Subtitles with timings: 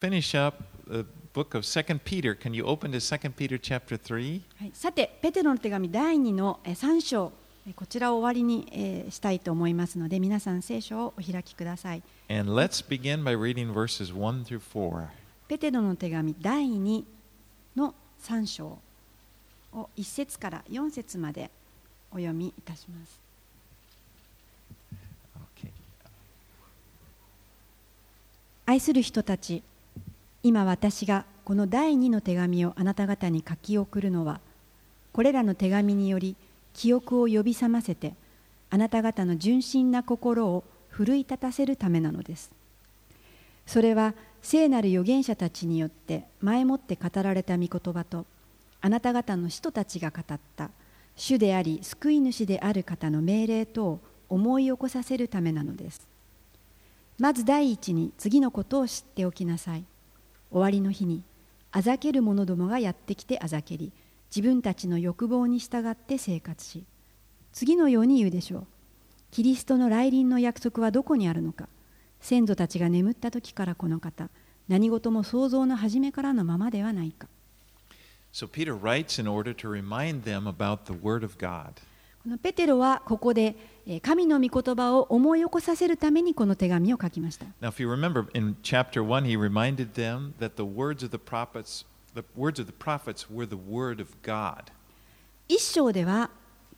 [0.00, 1.04] finish up the
[1.34, 2.34] book of Second Peter.
[2.34, 4.40] Can you open to Second Peter chapter 3?
[4.58, 7.32] はい、さて、ペテロの手紙第2のえー3章、
[7.66, 12.02] えーこちらを終わりに、えーしたいと思いますので、皆さん聖書をお開きください。
[12.30, 15.06] And let's begin by reading verses 1 through 4.
[15.48, 17.04] ペテロの手紙第2
[17.76, 18.78] の3章
[19.74, 21.50] を1節から4節まで
[22.10, 23.20] お読みいたします。
[28.66, 29.64] 愛する人たち、
[30.42, 34.40] 今私がこの第2の手紙をあなた方に書き送るのは、
[35.12, 36.36] これらの手紙により
[36.72, 38.14] 記憶を呼び覚ませて、
[38.70, 42.50] あなた方の純真な心を奮い立たせるためなのです。
[43.66, 48.24] それは聖なる預言者たちによって前もって語られた御言葉と、
[48.80, 50.70] あなた方の使徒たちが語った
[51.16, 54.00] 主であり救い主である方の命令とを
[54.30, 56.00] 思い起こさせるためなのです。
[57.18, 59.84] まず第一に次のことを知っておきなさい。
[60.50, 61.22] 終わりの日に、
[61.72, 63.92] あざける者どもがやってきてあざけり、
[64.34, 66.84] 自分たちの欲望に従って生活し、
[67.52, 68.66] 次のように言うでしょう。
[69.30, 71.68] キリストの来臨の約束はどこにあるのか。
[72.20, 74.28] 先祖たちが眠った時からこの方、
[74.68, 77.28] 何事も創造の初めからのままではないか。
[78.32, 81.72] So Peter writes in order to remind them about the Word of God.
[82.22, 87.46] このペテロはここでえー神の御言葉を思い起こさせるためにこの手紙を書きました。
[87.62, 91.86] Now, if you remember in chapter 1, he reminded them that the words of the prophets,
[92.14, 94.64] the words of the prophets were the Word of God.
[95.48, 96.30] 一章では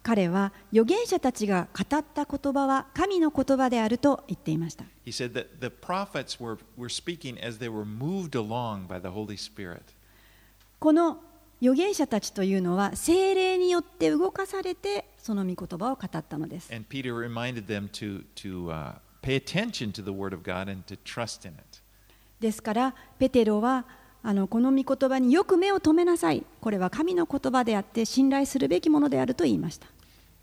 [0.04, 4.84] 彼は預言者たちが語った言葉は神の言葉であると言っていました。
[5.04, 9.36] He said that the prophets were, were speaking as they were moved along by the Holy
[9.36, 9.80] Spirit.
[10.78, 11.18] この
[11.60, 16.74] 預言者たちというのは精霊によって動かされてその御言葉を語ったのです。
[16.74, 20.98] And Peter reminded them to, to uh, pay attention to the Word of God and to
[21.04, 21.80] trust in it.
[22.40, 23.86] ですからペテロは
[24.24, 26.44] あのこの御言葉によく目を留めなさい。
[26.60, 29.86] これは神の言葉であって信頼するべきものであると言いました。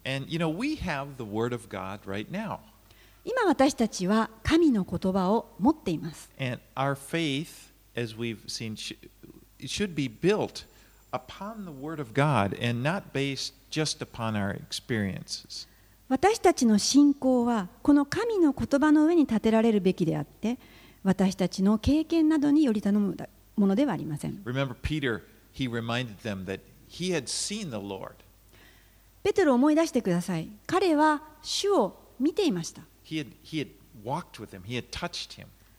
[0.06, 2.60] And you know, we have the Word of God right now.
[3.26, 6.30] 今私たちは神の言葉を持っています。
[6.40, 8.76] And our faith, as we've seen,
[9.60, 10.66] should be built
[11.12, 13.59] upon the Word of God and not based
[16.10, 20.58] 私たちの信仰はこの神の言葉の上に立てられるべきであって
[21.04, 23.16] 私たちの経験などにより頼む
[23.56, 24.42] ものではありません。
[24.46, 25.22] Remember, Peter,
[25.54, 28.14] he reminded them that he had seen the Lord.
[29.24, 30.50] ペテロを思い出してください。
[30.66, 32.82] 彼は主を見ていました。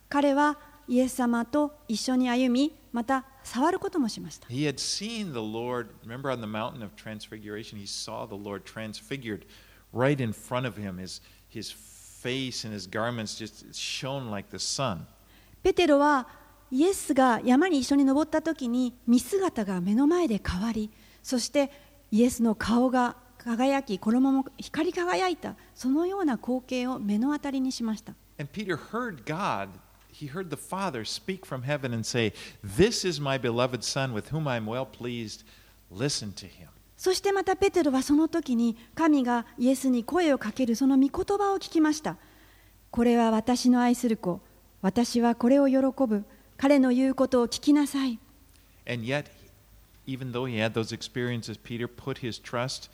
[0.08, 0.58] 彼は
[0.88, 5.88] イエス様と一緒に歩み、また触ることもしました He had seen the Lord.
[6.04, 9.46] Remember on the mountain of transfiguration, he saw the Lord transfigured
[9.92, 10.98] right in front of him.
[10.98, 15.06] His, his face and his garments just shone like the sun.
[15.62, 16.26] ペテロは
[16.70, 20.90] イエスが山に一緒に登った時に見姿が目の前で変わり
[21.22, 21.70] そして
[22.10, 29.68] イエスの顔が輝き衣も光り輝いたそのような光景を目の当たりにしました And Peter heard God,
[30.20, 32.32] he heard the Father speak from heaven and say,
[32.62, 35.44] This is my beloved Son with whom I am well pleased.
[35.90, 36.68] Listen to him.
[36.96, 42.18] そしてまたペテロはその時に神がイエスに声をかけるその御言葉を聞きました
[42.90, 44.42] これは私の愛する子
[44.82, 46.24] 私はこれを喜ぶ
[46.58, 48.18] 彼の言うことを聞きなさい
[48.86, 49.30] And yet,
[50.06, 52.90] even though he had those experiences, Peter put his trust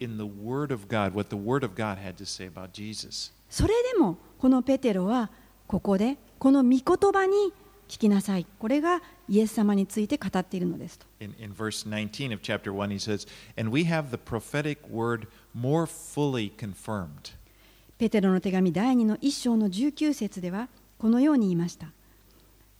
[0.00, 3.30] in the Word of God, what the Word of God had to say about Jesus.
[3.50, 5.30] それでもこのペテロは
[5.66, 7.52] ここでこの御言葉に
[7.86, 13.28] 聞きなさいこれがイエス様について語っているのですと In, in verse 19 of chapter 1, he says,
[13.58, 17.36] And we have the prophetic word more fully confirmed.
[17.98, 21.88] ペテロの手紙第2の1章の19節ではこのように言いました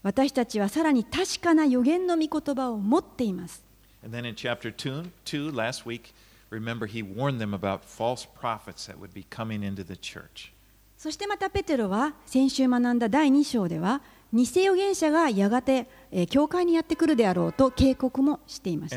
[0.03, 3.62] 私たちはさらに確かな予言の御言葉を持っています
[4.03, 6.15] And then in chapter 2, 2 last week,
[6.48, 10.54] remember he warned them about false prophets that would be coming into the church.
[11.00, 14.02] そしてまたペテロは先週学んだ第2章では、
[14.34, 15.88] 偽預言者がやがて
[16.28, 18.94] 教会にやってくるであろうと警告もしています。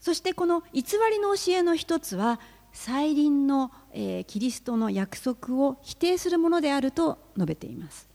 [0.00, 2.40] そしてこの偽りの教えの一つは、
[2.72, 8.08] 再臨の、えー、キリストの約束を否定するものであると述べています。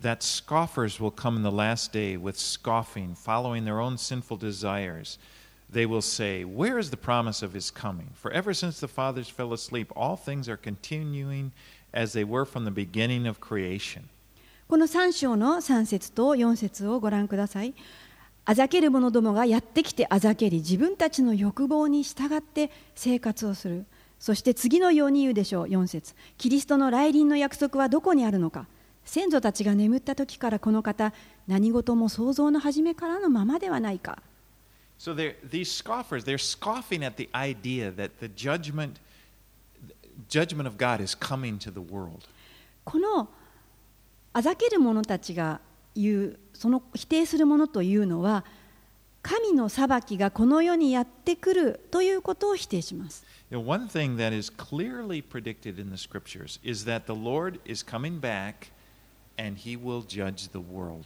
[0.00, 5.18] That scoffers will come in the last day with scoffing, following their own sinful desires.
[5.70, 8.10] They will say, Where is the promise of his coming?
[8.14, 11.52] For ever since the fathers fell asleep, all things are continuing
[11.92, 14.08] as they were from the beginning of creation.
[14.68, 17.72] この3章の3節と4節をご覧ください
[18.44, 23.86] あざける者どもがやってきてあざけり自分たちの欲望に従って生活をする
[24.18, 28.66] そして次のように言うでしょう4節キリストの来臨の約束はどこにあるのか
[29.06, 31.14] 先祖たちが眠った時からこの方
[31.46, 34.18] 何事も想像の初めからのままではないか
[34.98, 38.94] So these scoffers, they're scoffing at the idea that the judgment,
[40.28, 42.26] judgment of God is coming to the world.
[42.84, 43.28] この
[44.32, 45.60] あざける者たちが
[45.94, 48.44] 言うその否定するものというのは
[49.22, 53.24] 神の裁きがこの世にやってくるということを否定します。
[53.50, 58.72] One thing that is clearly predicted in the scriptures is that the Lord is coming back
[59.38, 61.04] and he will judge the world.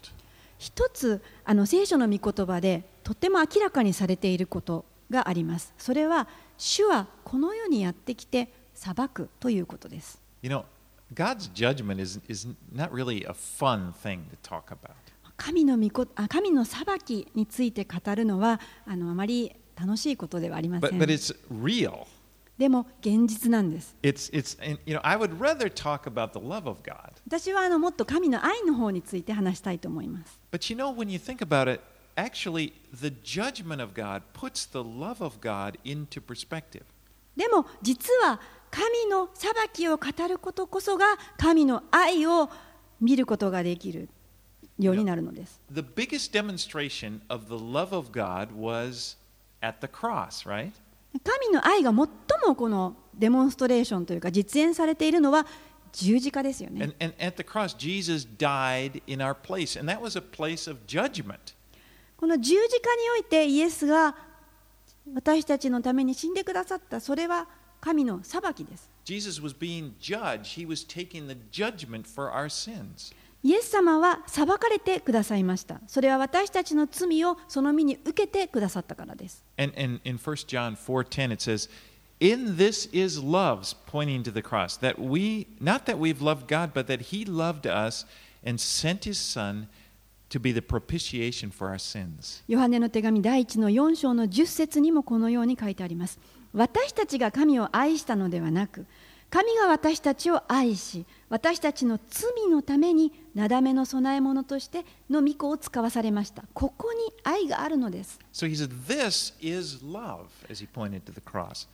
[0.58, 5.72] 一つあの聖書の御言葉でとても明らかにされていることがあります。
[5.78, 6.28] それは
[6.58, 10.20] 主はこの世にやってきて裁くということです。
[10.42, 10.64] You know,
[11.14, 14.92] God's judgment is, is not really a fun thing to talk about.
[15.36, 15.88] 神の御
[16.28, 21.06] 神の裁きについて語るのはあのあまり楽しいことではありませ But, ん but。
[21.06, 22.06] it's real.
[22.60, 23.96] でも現実なんです。
[24.02, 27.14] It's, it's, and, you know, I would rather talk about the love of God.
[27.26, 30.38] 私はあのもっと神の愛の方について話したいと思います。
[30.52, 31.80] But you know, when you think about it,
[32.16, 36.82] actually, the judgment of God puts the love of God into perspective.
[37.34, 38.38] でも実は
[38.70, 42.50] 神の裁きを語ることこそが神の愛を
[43.00, 44.10] 見ることができる
[44.78, 45.62] ようになるのです。
[45.72, 49.16] The biggest demonstration of the love of God was
[49.62, 50.72] at the cross, right?
[51.18, 55.46] 神の愛が最もこのデモンストレーションというか実演されているのは
[55.92, 56.92] 十字架ですよね。
[62.16, 64.14] この十字架においてイエスが
[65.14, 67.48] 私たちのために死んでくださったそれは
[67.80, 68.88] 神の裁きです。
[73.42, 75.80] イエス様は裁かれてくださいました。
[75.86, 79.42] それは私たちの罪をその身に受けてくださったからです。
[79.56, 81.70] And, and in 1 John 4:10 it says,
[82.20, 86.72] "In this is love," pointing to the cross, that we not that we've loved God,
[86.72, 88.06] but that He loved us
[88.44, 89.68] and sent His Son
[90.28, 92.42] to be the propitiation for our sins.
[92.46, 96.18] ヨハネの手紙第1の4章の10節にもこのように書いてあります。
[96.52, 98.86] 私たちが神を愛したのではなく、
[99.30, 106.42] 神が私たちを愛し、私たちの罪のためになだめの供え物としての御子を使わされました。
[106.52, 108.18] ここに愛があるのです。
[108.32, 111.68] So he said, "This is love," as he pointed to the cross.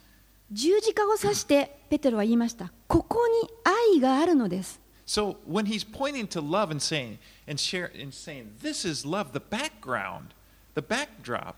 [0.52, 2.70] 十字架を指してペテロは言いました。
[2.86, 4.78] ここに愛があるのです。
[5.06, 7.18] So when he's pointing to love and saying
[7.48, 10.34] and share and saying, "This is love," the background,
[10.74, 11.54] the backdrop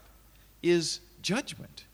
[0.62, 1.86] is judgment.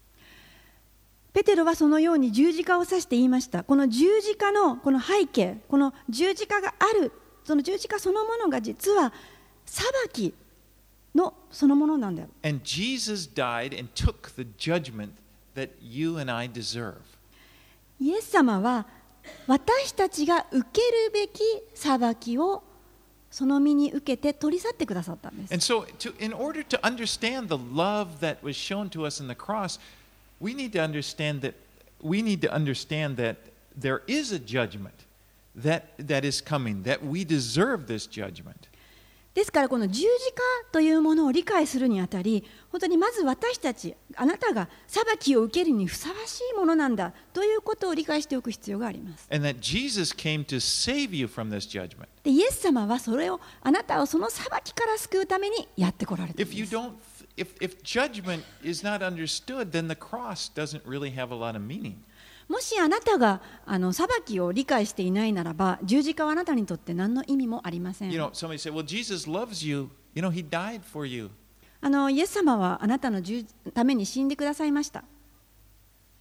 [1.35, 3.65] ペテロはそのように十字架を指して言いました。
[3.65, 7.11] この十字架のこの背景、この十字架がある、
[7.43, 9.13] その十字架そのものが実は
[9.67, 10.33] 裁き
[11.13, 12.29] のそのものなんだよ。
[12.45, 15.11] And Jesus died and took the judgment
[15.57, 16.95] that you and I deserve.
[17.99, 18.87] イエス様は
[19.49, 21.43] 私たちが受けるべき
[21.75, 22.63] 裁きを
[23.29, 25.53] その身に受けて取り去ってくださったんです。
[25.53, 29.35] And so, to, in order to understand the love that was shown to us in the
[29.35, 29.81] cross,
[30.45, 31.55] We need to understand that
[32.03, 33.37] we need to understand that
[33.75, 35.07] there is a judgment
[35.57, 38.69] that that is coming, that we deserve this judgment.
[39.33, 49.27] ですからこの十字架というものを理解するにあたり、本当にまず私たち、あなたが裁きを受けるにふさわしいものなんだということを理解しておく必要があります。
[49.29, 49.39] で、
[52.31, 56.57] イエス様はそれを、あなたをその裁きから救うためにやってこられてます。
[57.37, 61.97] If, if judgment is not understood, then the cross doesn't really have a lot of meaning.
[62.49, 68.13] もしあなたがあの裁きを理解していないならば十字架はあなたにとって何の意味もありません。
[68.13, 69.89] You know, somebody said, well, Jesus loves you.
[70.15, 71.31] You know, he died for you.
[71.81, 75.05] あのイエス様はあなたの十ために死んでくださいました。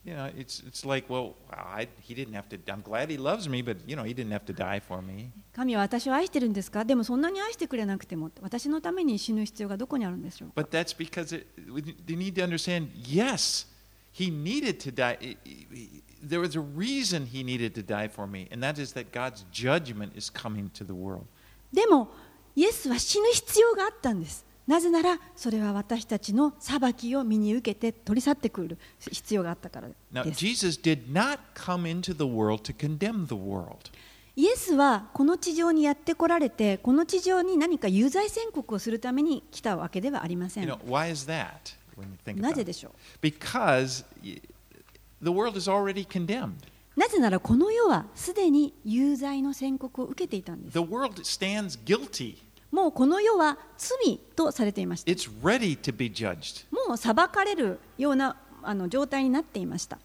[0.05, 3.47] You know, it's, it's like, well, I, he didn't have to, I'm glad he loves
[3.49, 5.31] me, but, you know, he didn't have to die for me.
[5.55, 13.67] 神は私を愛してるんですかでもそんなに愛してくれなくても私のために死ぬ必要がどこにあるんでしょう But that's because it, we- you need to understand, yes,
[14.13, 15.19] he needed to die.
[15.21, 18.93] I- I- There was a reason he needed to die for me, and that is
[18.95, 21.27] that God's judgment is coming to the world.
[21.73, 22.09] でも
[22.57, 29.98] イエスは死ぬ必要があったんです なぜならそれは私たちの裁きを身に受けて取り去ってくる必要があったからです。
[30.14, 30.24] Now,
[35.14, 40.68] この地上にや、に有罪宣告をするために来たわけではありません。
[42.42, 42.94] なぜでしょう？
[46.96, 50.74] なぜならこの世はすでに有罪の宣告を受けていたんです。
[52.74, 55.12] もうこの世は罪とされていました。
[56.72, 60.00] もう裁かれるようなあの状態になっていました。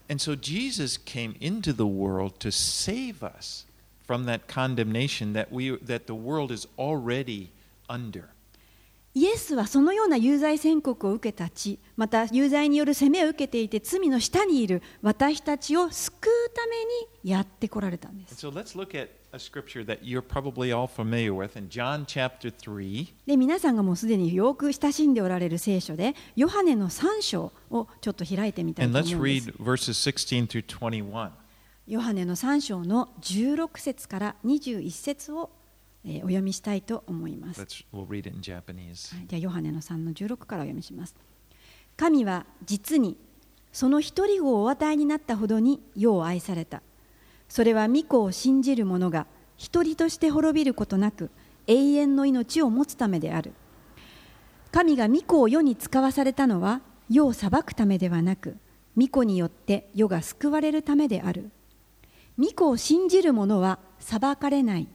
[9.15, 16.77] イエスはそのような有罪宣告を受けた地、また有罪による責めを受けていて罪の下にいる私たちを救うため
[17.25, 18.35] にやってこられたんです。
[19.33, 23.13] A scripture that you're probably all familiar with in John chapter 3.
[23.27, 31.31] で皆さんがもうすでによく親しんでおられる聖書でヨハネの3章をちょっと開いてみたいと思うんです read verses 16 through 21.
[31.87, 35.51] ヨハネの3章の16節から21節を、
[36.05, 37.61] えーお読みしたいと思います。
[37.61, 39.15] Let's, we'll read it in Japanese.
[39.17, 41.15] はい、ではヨハネの3の16からお読みします。
[41.97, 43.17] 神は実に
[43.73, 46.83] その一人子をお与えになったほどに世を愛された。
[47.49, 49.27] それは御子を信じる者が
[49.57, 51.31] 一人として滅びることなく
[51.67, 53.53] 永遠の命を持つためである。
[54.71, 58.57] 神が御子を世に使わされたのは世を裁くためではなく
[58.97, 61.51] 御子によって世が救われるためである。
[62.39, 64.89] 御子を信じる者は裁かれない。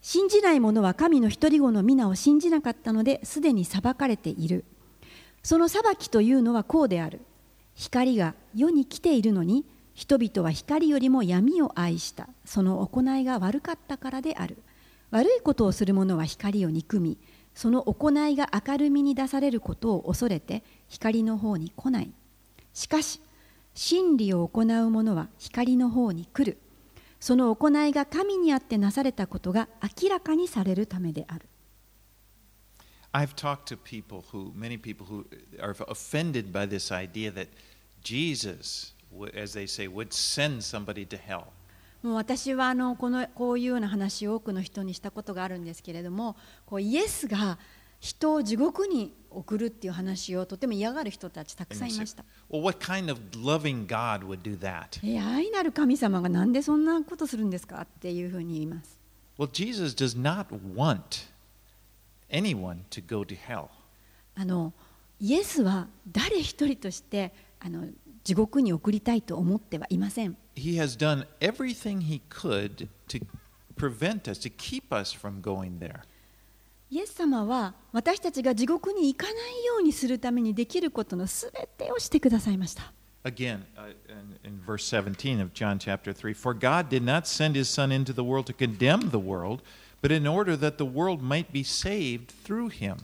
[0.00, 4.64] 信じない者は神の一人子の皆を信じなかったのですでに裁かれている。
[5.42, 7.20] その裁きというのはこうである。
[7.74, 12.28] 光が世に来ているのに人々は光よりも闇を愛した。
[12.44, 14.58] その行いが悪かったからである。
[15.10, 17.16] 悪いことをする者は光を憎み、
[17.54, 22.10] その行いが明るみに出されることを恐れて光の方に来ない。
[22.72, 23.20] しかし、
[23.74, 26.58] 真理を行う者は光の方に来る。
[27.20, 29.68] その行いが神にあってなされたことが
[30.02, 31.46] 明らかにされるためである。
[33.12, 35.24] I've talked to people who, many people who
[35.60, 37.48] are offended by this idea that
[38.02, 38.93] Jesus,
[39.34, 41.44] as they say, would send somebody to hell.
[42.02, 47.58] もう私はあのこのこういうような話を多くの人にしたことがあるんですけれどもこうイエスが
[47.98, 52.22] 人を地獄に送るっていう話をとても嫌がる人たちたくさんいました。
[52.50, 55.00] well, what kind of loving God would do that?
[55.02, 58.98] え愛なる神様がなんでそんなことするんですかっていうふうに言います。
[59.38, 61.30] Well, Jesus does not want
[62.30, 63.68] anyone to go to hell.
[64.34, 64.74] あの
[65.18, 67.86] イエスは誰一人としてあの
[68.24, 70.36] 地獄に送りたいと思ってはいません。
[70.56, 73.24] He has done everything he could to
[73.76, 76.00] prevent us, to keep us from going there.
[76.90, 82.92] イエス様は私たちが地獄に行かないようにするためにできることのすべてをしてくださいました。
[83.24, 83.94] Again, uh,
[84.44, 88.12] in, verse 17 of John chapter 3 For God did not send his Son into
[88.12, 89.60] the world to condemn the world,
[90.02, 92.96] but in order that the world might be saved through him.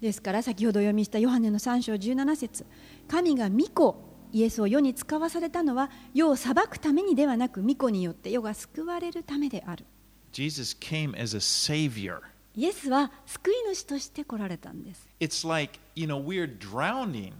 [0.00, 2.66] ですから先ほどお読みしたヨハネの3章17節
[3.08, 9.84] 神が御子イエスを世に使わされたのは世を裁くためにではなく御子によって世が救われるためである
[10.32, 12.20] Jesus came as a savior.
[12.54, 17.32] イエスは救い主として来られたんです It's like, you know, we're drowning,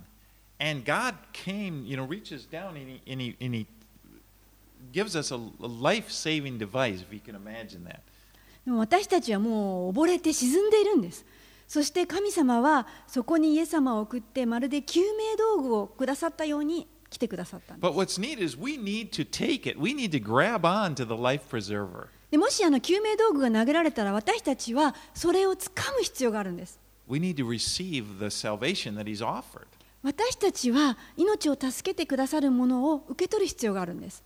[0.58, 3.66] and God came, you know, reaches down and he, and he, and he
[4.92, 8.00] gives us a, a life saving device, if you can imagine that.
[8.64, 11.24] でも私たちはもう溺れて沈んでいるんです
[11.66, 17.80] そして神様はそこにイエス様を送ってまるで救命道具をくださったように来てくださったで。
[22.38, 22.48] も
[22.80, 26.78] 救命道具が投げられたら私たちはそれをつかむ必要があるんです。
[30.02, 34.22] 私たちは命を助けてくださる者を受け取る必要があるんです。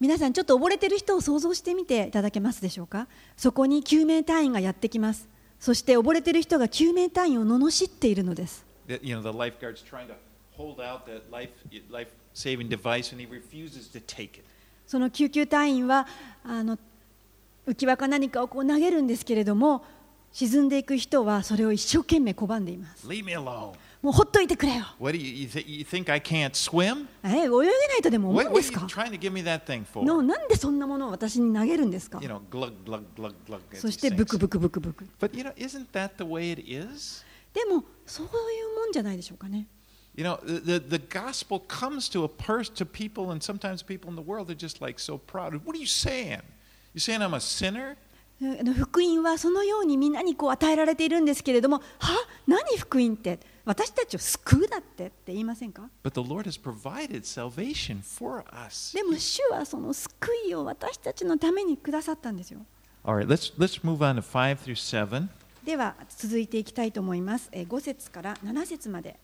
[0.00, 3.08] 皆さん、ちょっと溺れてる人を想像してみていただけますでしょうか？
[3.36, 5.26] そこに救命隊員がやってきます。
[5.58, 8.66] そして溺れてる人が救命隊員を罵っているのです。
[14.86, 16.06] その救急隊員は
[16.44, 16.78] あの
[17.66, 19.82] 浮き輪か何かをこう投げるんですけれども、
[20.32, 23.72] 沈んでいく人はそれを一生懸命拒んでいます Leave me alone.
[24.00, 27.06] もうほっといてくれよ What do you, you, th- you think I can't swim?
[27.24, 27.48] え泳げ
[27.88, 30.06] ないとでも思うんで what す are you か trying to give me that thing for?
[30.06, 33.60] のなんでそんなものを私に投げるんですか You know, glug, glug, glug, glug.
[33.74, 37.24] そしてブク.ブクブクブク But you know, isn't that the way it is?
[37.52, 39.66] でもそういうもんじゃないでしょうかね
[40.14, 44.10] You know, the, the, the gospel comes to a person, to people, and sometimes people
[44.10, 45.54] in the world are just like so proud.
[45.64, 46.40] What are you saying?
[46.92, 47.96] You saying I'm a sinner?
[48.40, 52.14] 福音はそのようにみんなにこう与えられているんですけれどもは？
[52.46, 53.40] 何福音って？
[53.64, 58.96] 私たちを救うだってって言いませんか？But the Lord has provided salvation for us.
[58.96, 62.60] でも主はその救いを私たちのためにくださったんですよ
[63.04, 64.74] right, let's, let's move on to 5 through
[65.08, 65.28] 7.
[65.64, 67.48] では続いていきたいと思います。
[67.52, 69.18] えー5節から7節まで。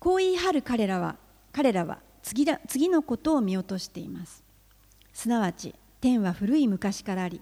[0.00, 1.14] こう言い張る彼らは
[1.52, 4.42] 彼らは次だ次のことを見落としています。
[5.14, 7.40] すなわち天は古い昔からあり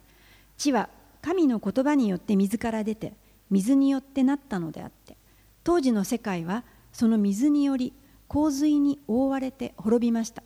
[0.58, 0.90] 地は
[1.22, 3.14] 神の言葉によって水から出て
[3.50, 5.16] 水によってなったのであって
[5.64, 6.62] 当時の世界は
[6.92, 7.94] その水により
[8.28, 10.42] 洪水に覆われて滅びました。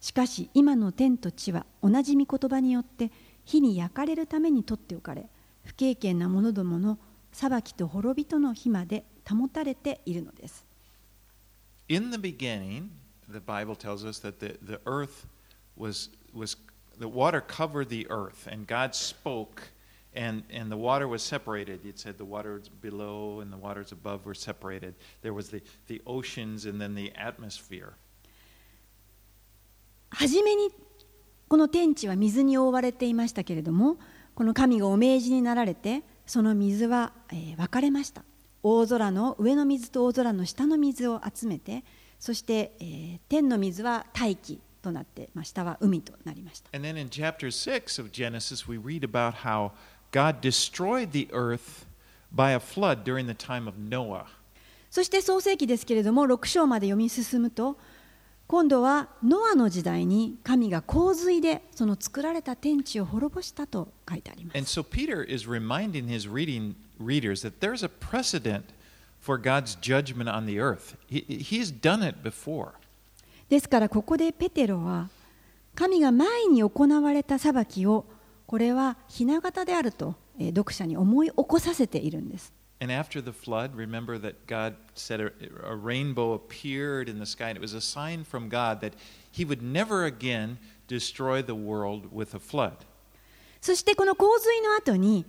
[0.00, 3.10] しかし今の天と地は同じ御言葉によって
[3.44, 5.26] 火に焼かれるために取っておかれ
[5.64, 6.98] 不経験な者どもの
[7.32, 10.64] 裁きと滅びとの日まで保たれているのです。
[11.88, 12.90] In the beginning,
[13.30, 15.26] the Bible tells us that the, the earth
[15.76, 16.56] was, was,
[17.00, 19.62] the water covered the earth, and God spoke,
[20.14, 21.84] and, and the water was separated.
[21.84, 24.94] It said the waters below and the waters above were separated.
[25.22, 27.94] There was the, the oceans and then the atmosphere.
[30.12, 30.70] 初めに
[31.48, 33.96] この天地は水に覆われていましたけれども
[34.34, 38.24] この神がお命じになられてその水は、えー分かれました
[38.64, 41.84] 大空の上の水と大空の下の水を集めて
[42.18, 49.72] そして、えー天の水は大気となって、まあ、下は海となりました And then in chapter 6 of Genesis, we read about how
[50.12, 51.86] God destroyed the earth
[52.34, 54.26] by a flood during the time of Noah.
[54.90, 57.76] そして創世記ですけれども6章まで読み進むと
[58.48, 68.64] 今度はノアの時代に神が洪水でその作られた天地を滅ぼしたと書いてあります And so Peter is reminding his reading readers that there's a precedent
[69.20, 70.96] for God's judgment on the earth.
[71.06, 72.72] He, he's done it before.
[73.50, 75.10] ですからここでペテロは
[75.74, 76.70] 神が前に行
[77.02, 78.06] われた裁きを
[78.46, 82.52] これは雛形であると読者に思い起こさせているんです。
[93.60, 95.26] そしてこの洪水の後に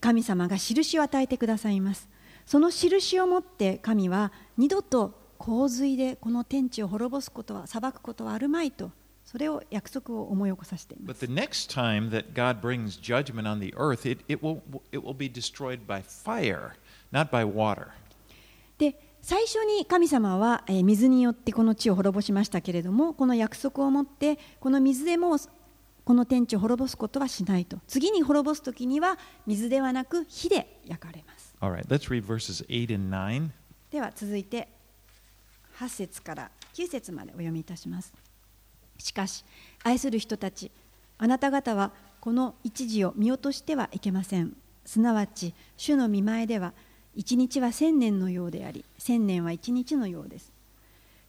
[0.00, 2.08] 神様が印を与えてくださいます。
[2.44, 8.92] その印を持って神は二度と洪水でこの天地を滅ぼすことは裁くことはあるまいと
[9.24, 11.26] それを約束を思い起こさせていま But す。
[11.26, 14.60] the next time that God brings judgment on the earth, it, it, will,
[14.92, 16.72] it will be destroyed by fire,
[17.10, 17.86] not by water.
[18.76, 25.38] で最初に神様はえー水によってこの地を滅ぼしましたけれどもこの約束をもってこの水でもう
[26.04, 33.48] この天地を滅ぼすことはしないと次に滅ぼす時には水ではなく火で焼かれます All right, let's read verses 8 and 9.
[33.90, 34.68] では続いて
[35.80, 38.12] 8節から9節までお読みいたします。
[38.98, 39.46] しかし
[39.82, 40.70] 愛する人たち
[41.16, 44.54] あなた方はこの一時を見落としてはいけません。
[44.84, 46.74] すなわち主の見前では
[47.14, 50.52] 一日は千年のようであり千年は一日のようです。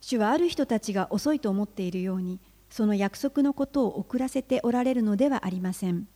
[0.01, 6.07] 主はある人たちが遅いと思っているようにその約束のことを遅らせておられるのではありません。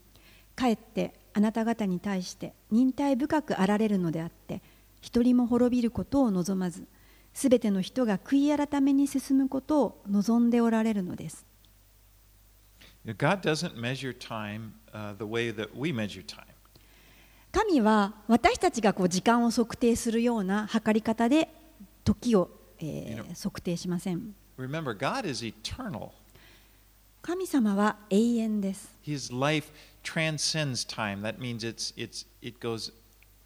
[0.54, 4.62] かえってあなた方に対して忍耐深くあられるのであって
[5.00, 6.86] 一人も滅びることを望まず
[7.36, 11.44] すべての人が悔い改めに進むことを望んでおられるのです
[13.04, 16.46] God doesn't measure time uh, the way that we measure time.
[17.52, 21.50] 神は私たちがこう時間を測定するような測り方で
[22.04, 26.12] 時を、えー測定しません Remember, God is eternal.
[27.20, 29.70] 神様は永遠です His life
[30.02, 31.20] transcends time.
[31.20, 32.92] That means it's, it's, it goes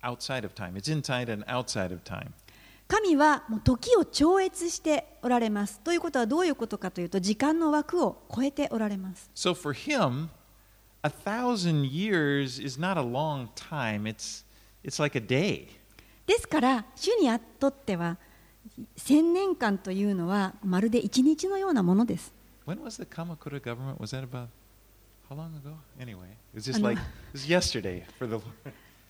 [0.02, 0.76] outside of time.
[0.76, 2.32] It's inside and outside of time.
[2.90, 10.28] 神はもう時を超越しておられますということはどういうことかというと時間の枠を超えておられます So for him,
[11.02, 14.10] a thousand years is not a long time.
[14.10, 14.44] It's,
[14.82, 15.68] it's like a day.
[16.26, 17.28] ですから主に
[17.60, 18.18] とっては
[18.96, 22.32] 千年間というのはまるで一日のようなものです
[22.66, 24.00] When was the Kamakura government?
[24.00, 24.48] Was that about
[25.28, 25.76] how long ago?
[26.00, 28.44] Anyway, it was just like it was yesterday for the Lord.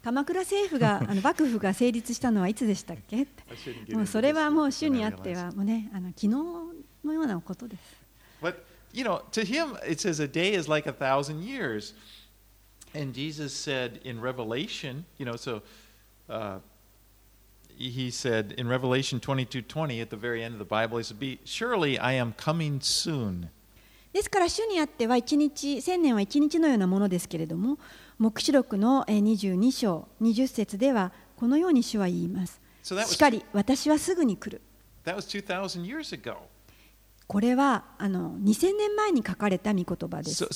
[0.03, 3.27] 鎌倉政府があの幕府が成立したのはいつでしたっけ
[3.93, 8.01] もうそれはもう主にあって.はもうねあの昨日のようなことです
[8.43, 8.55] But
[8.93, 11.95] you know, to him, it says a day is like a thousand years.
[12.95, 15.63] And Jesus said in Revelation, you know, so
[16.29, 16.59] uh,
[17.77, 21.21] he said in Revelation 22 20 at the very end of the Bible, he said,
[21.21, 23.51] Be, Surely I am coming soon.
[24.13, 27.79] ですから主にあっては一日千年は一日のようなものですけれども
[28.21, 32.61] 黙示録の22章20節ではこのように主は言います。
[32.83, 34.61] しかり私はすぐに来る。
[37.27, 40.47] これはあの2000年前に書かれた御言葉です。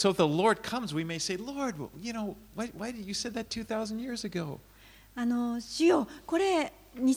[5.16, 7.14] あの主よこれ2000年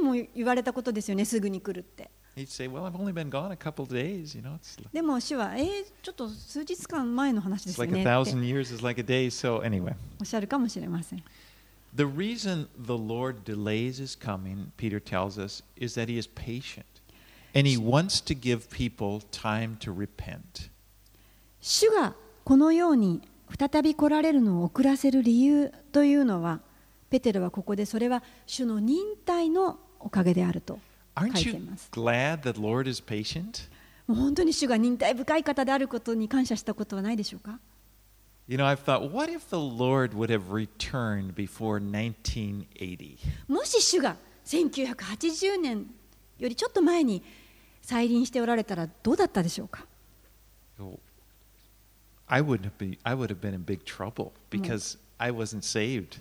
[0.00, 2.10] 前にも言われたことですよね、すぐに来るって。
[2.44, 4.36] Say, Well, I've only been gone a couple days.
[4.36, 9.28] You know, it's, でも主は、えー、ちょっと数日間前の話で it's すよ like a ねって thousand years is like a day.
[9.28, 11.22] So, anyway, おっしゃるかもしれません。
[11.96, 16.86] the reason the Lord delays his coming, Peter tells us, is that he is patient.
[17.54, 20.70] And he wants to give people time to repent.
[21.60, 23.22] 主がこのように
[23.58, 26.60] 再び来られるのを遅らせる理由というのは、
[27.08, 30.78] ペテロはここでそれは主の忍耐のおかげであると
[31.18, 31.88] 書いてます。
[34.06, 37.58] もう本当に主が忍耐深い方であることに感謝したことはないでしょうか？
[43.48, 45.86] もし主が1980年
[46.38, 47.22] よりちょっと前に
[47.82, 49.84] 再臨しておられたらどうだったでしょうか
[52.28, 56.20] ？I would be I would have been in big trouble because I wasn't saved.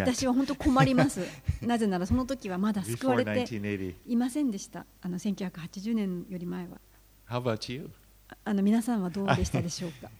[0.00, 1.20] 私は本当困ります。
[1.62, 3.94] なぜならその時はまだ救われて 1980.
[4.06, 4.86] いませんでした。
[5.00, 6.78] あの1980年より前は。
[7.28, 7.90] How about you?
[8.28, 10.10] ああの皆さんはどうでしたでしょうか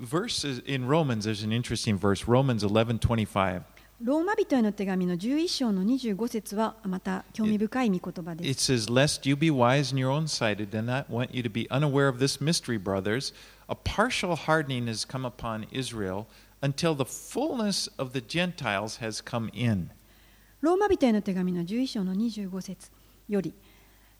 [0.00, 1.26] Verses in Romans.
[1.26, 2.26] There's an interesting verse.
[2.26, 3.62] Romans 11:25.
[4.00, 8.72] ローマ人への手紙の11章の25節はまた興味深い御言葉で It す。
[8.72, 11.68] says, "Lest you be wise in your own sight, I do not want you to be
[11.70, 13.32] unaware of this mystery, brothers.
[13.68, 16.26] A partial hardening has come upon Israel
[16.64, 19.90] until the fullness of the Gentiles has come in."
[20.60, 22.90] ローマ人への手紙の11章の25節
[23.28, 23.54] より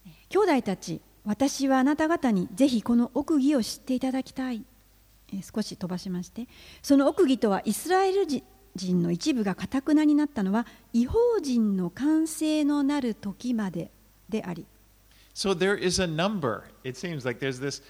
[0.07, 4.63] えー兄弟たち私はあなた方にぜひこの奥義を知っていただきたい
[5.33, 6.47] えー少し飛ばしまして
[6.83, 13.91] その奥義とはイスラエル人の一部がかたくなになったのは違法人の完成のなる時まで
[14.29, 14.67] であり
[15.35, 16.63] So there is a number.
[16.85, 17.83] It seems like there's this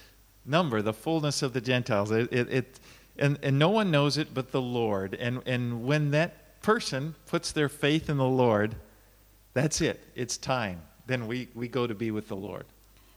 [0.46, 2.10] number, the fullness of the Gentiles.
[2.10, 2.80] It, it, it,
[3.18, 5.14] and, and no one knows it but the Lord.
[5.14, 8.76] And, and when that person puts their faith in the Lord,
[9.52, 10.00] that's it.
[10.14, 10.82] It's time.
[11.06, 12.66] Then we, we go to be with the Lord.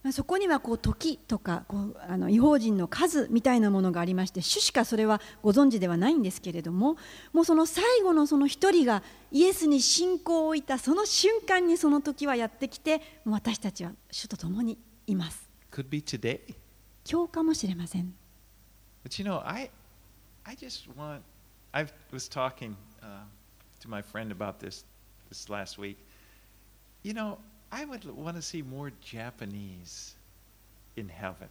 [0.04, 6.98] まあそこにはこう時とかこうあの違法人の数みたいなものがありまして主しかそれはご存知ではないんですけれども
[7.34, 16.40] もうその最後のその一人がイエスに信仰を置いたその瞬間にその時はやってきて私たちは主と共にいます Could be today.
[17.10, 18.14] 今日かもしれません
[19.04, 19.70] But you know, I,
[20.48, 21.22] I just want.
[21.74, 23.08] I was talking uh,
[23.82, 24.86] to my friend about this
[25.28, 25.98] this last week.
[27.04, 27.38] You know,
[27.70, 30.16] I would want to see more Japanese
[30.96, 31.50] in heaven.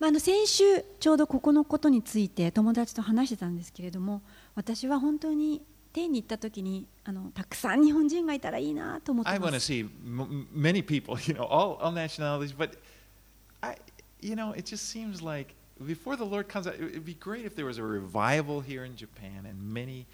[0.00, 0.64] まあ、あの先週
[0.98, 4.22] ちょうどここのことについて友達と話してたんですけれども
[4.56, 9.88] 私は本当に天に行った時にあのたくさん日本人がいたらいいなと思って I ま want to す see
[10.52, 12.52] many people, you know, all, all nationalities.
[12.52, 12.76] But
[13.62, 13.76] I,
[14.20, 17.56] you know, it just seems like before the Lord comes it would be great if
[17.56, 20.06] there was a revival here in Japan and many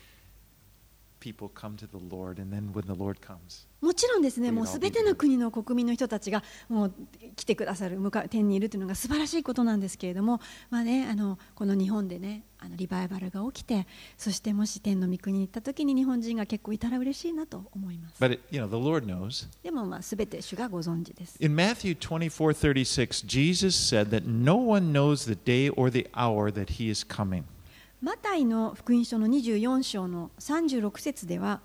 [1.21, 2.41] people come to the Lord.
[2.41, 6.93] And then when the Lord comes, もちろんですね、もうすべての国の国民の人たちがもう
[7.35, 13.87] 来てくださる、向か天にいるというのが素晴らしいことなんですけれども、まあね、あのこの日本でね、あのリバイバルが起きて、
[14.19, 18.23] そしてもし天の御国に行った時に日本人が結構いたら嬉しいなと思います。
[18.23, 19.49] but it, you know, the Lord knows.
[19.63, 21.39] でもまあすべて主がご存知です。
[21.41, 26.91] In Matthew 24:36, Jesus said that no one knows the day or the hour that he
[26.91, 27.45] is coming.
[28.03, 31.61] マタイの福音書の24章の36節では、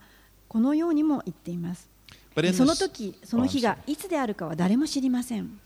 [0.47, 1.89] このようにも言っています。
[2.53, 5.59] その時、その日がいつであるかは誰も知りません。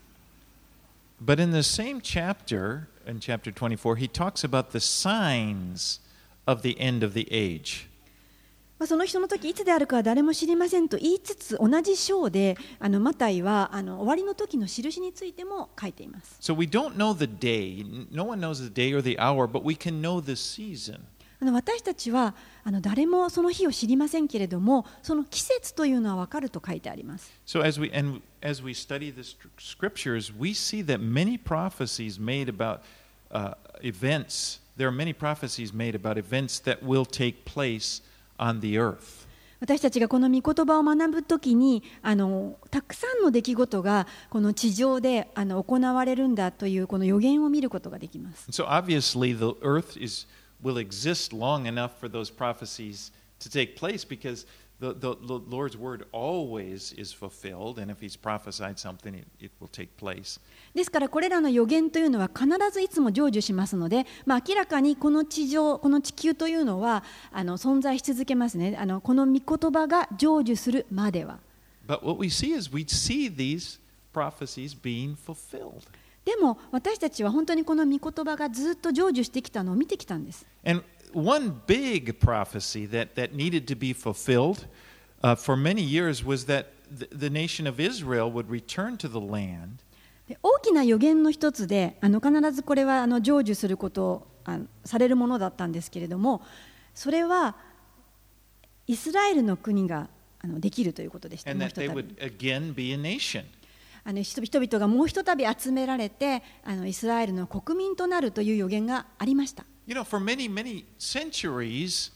[1.20, 6.00] but in the same chapter, in chapter 24, he talks about the signs
[6.46, 7.89] of the end of the age.
[8.80, 16.38] まあ、その人の時いつであるかは誰も知りませんと言いつつ同じ章であのマタイはあの終わりの時の印についても書いています。
[16.40, 17.84] So we don't know the day.
[18.10, 21.00] No one knows the day or the hour, but we can know the season.
[21.42, 27.30] あの私たちはあの誰もその日を知りませんけれどもその季節というのは分かると書いてあります。
[27.46, 29.20] So as we and as we study the
[29.58, 32.80] scriptures, we see that many prophecies made about
[33.30, 34.60] uh, events.
[34.78, 38.00] There are many prophecies made about events that will take place
[38.40, 39.28] on the earth.
[39.60, 48.50] 私たちがこの御言葉を学ぶときにあのたくさんの出来事がこの地上であの行われるんだというこの予言を見ることができます。
[48.50, 50.26] So obviously the earth is
[50.62, 54.46] will exist long enough for those prophecies to take place because
[60.74, 68.78] ですからこれらの予言というのは必ずいつも成就しますので、明らかにこの地上、この地球というのは存在し続けますね。
[69.02, 71.38] この御言葉が成就するまでは。
[76.24, 80.46] でも私たちは本当にこの御言葉がずっと成就してきたのを見てきたんです。
[81.12, 84.66] one big prophecy that, needed to be fulfilled
[85.36, 89.82] for many years was that the nation of Israel would return to the land.
[90.42, 96.42] 大きな予言の一つであの必ずこれはあの成就することをあのされるものだったんですけれども
[96.94, 97.56] それは
[98.86, 100.08] イスラエルの国が
[100.40, 101.72] あのできるということでした人々
[104.78, 109.64] がもうひとたび集められてあのイスラエルの国民となるという予言がありました。
[109.90, 112.12] You know, for many, many centuries,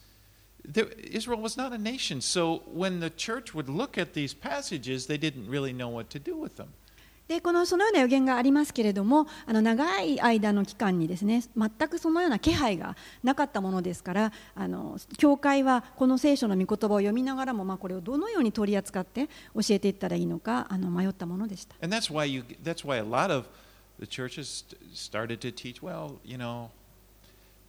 [0.65, 2.21] there, Israel was not a nation.
[2.21, 6.21] So when the church would look at these passages, they didn't really know what to
[6.21, 6.69] do with them.
[7.27, 21.75] でこのそのような予言がありますけれどもあの長い間の期間にですね全くそのような気配がなかったものですからあの教会はこの聖書の御言葉を読みながらも、まあ、これをどのように取り扱って教えていったらいいのかあの迷ったものでした。
[21.81, 23.47] And that's why you that's why a lot of
[23.99, 26.69] the churches st- started to teach, well, you know,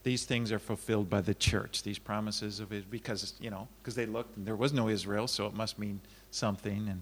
[0.06, 3.96] these things are fulfilled by the church, these promises of it because, you know, because
[3.96, 6.00] they looked and there was no Israel, so it must mean
[6.32, 7.02] something and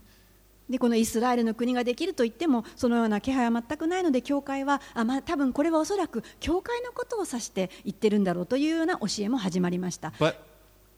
[0.69, 10.13] でこのイスラエルの国ができると言ってもそのような気配は全くないので教会はあ、まあ、多分これはおそらく教会のことを指して言ってるんだろうというような教えも始まりました。
[10.19, 10.35] But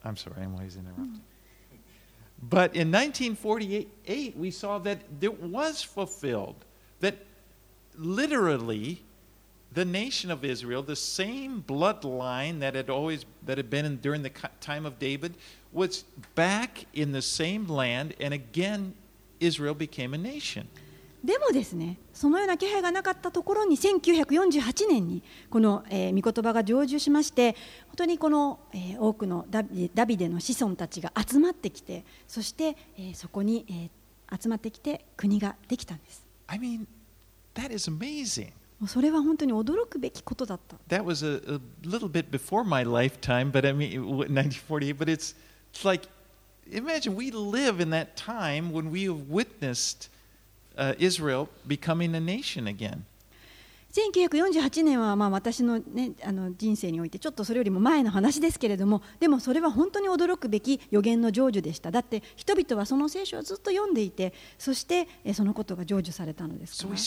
[0.03, 1.19] I'm sorry, I'm always interrupting.
[2.47, 6.57] But in 1948, we saw that it was fulfilled.
[7.01, 7.15] That
[7.97, 9.01] literally,
[9.75, 14.23] the nation of Israel, the same bloodline that had always that had been in, during
[14.23, 15.35] the time of David,
[15.71, 18.93] was back in the same land, and again,
[19.39, 20.67] Israel became a nation.
[21.23, 27.53] でもですねそのような気配がなかったところに1948年にこの、えー御言葉が成就しまして
[27.87, 33.89] 本当にこの、えー多くのダビダビデの子孫たちが集まってきてそして、えーそこに、えー
[34.41, 36.85] 集まってきて国ができたんです I mean,
[37.55, 38.51] that is amazing.
[38.78, 45.08] もうそれは本当に驚くべきことだった that was a, a little bit before my lifetime, but I mean, 1948, but
[45.08, 45.34] it's,
[45.72, 46.08] it's like,
[46.70, 50.08] imagine we live in that time when we have witnessed
[50.76, 53.04] uh, Israel becoming a nation again.
[53.95, 61.91] 1948年はまあ私の,、ね、あの人生においてちょっとそれよりも前の話ですけれどもでもそれは本当に驚くべき予言の成就でした。
[61.91, 66.97] だって人々はその聖書をずっと読んでいてそしてえそのことが成就されたのですか So ら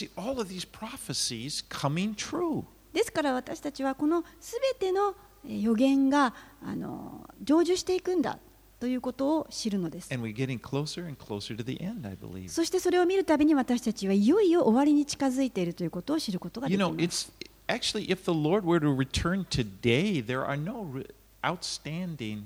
[2.15, 2.65] true.
[2.95, 5.15] ですから私たちはこのすべての
[5.47, 8.39] え予言があの成就していくんだ
[8.81, 12.49] ということを知るのです closer closer end.
[12.49, 17.33] そしてそれを見るたびに私たちはいよいよ終わりに近づいているということを知ることができます
[17.69, 21.03] actually, if the Lord were to return today, there are no
[21.45, 22.45] outstanding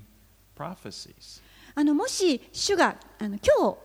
[0.57, 1.41] prophecies.
[1.75, 3.77] あのもし主があの今日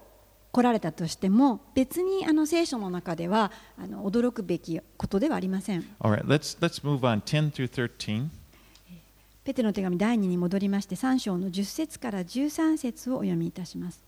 [0.52, 8.30] 来られたとしても別にあの聖書の中ではあの驚くべきことではありません All right, let's, let's move on 10 through 13.
[9.48, 14.04] ペテロの手紙第2に戻りまして3章の10節から13節をお読みいたします。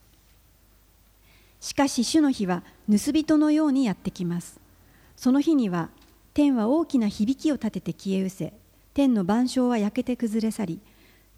[1.62, 4.60] しかし主の日は盗人のようにやってきます。
[5.16, 5.92] その日には
[6.34, 8.54] 天は大きな響きを立てて消え失せ
[8.94, 10.82] 天の万象は焼けて崩れ去り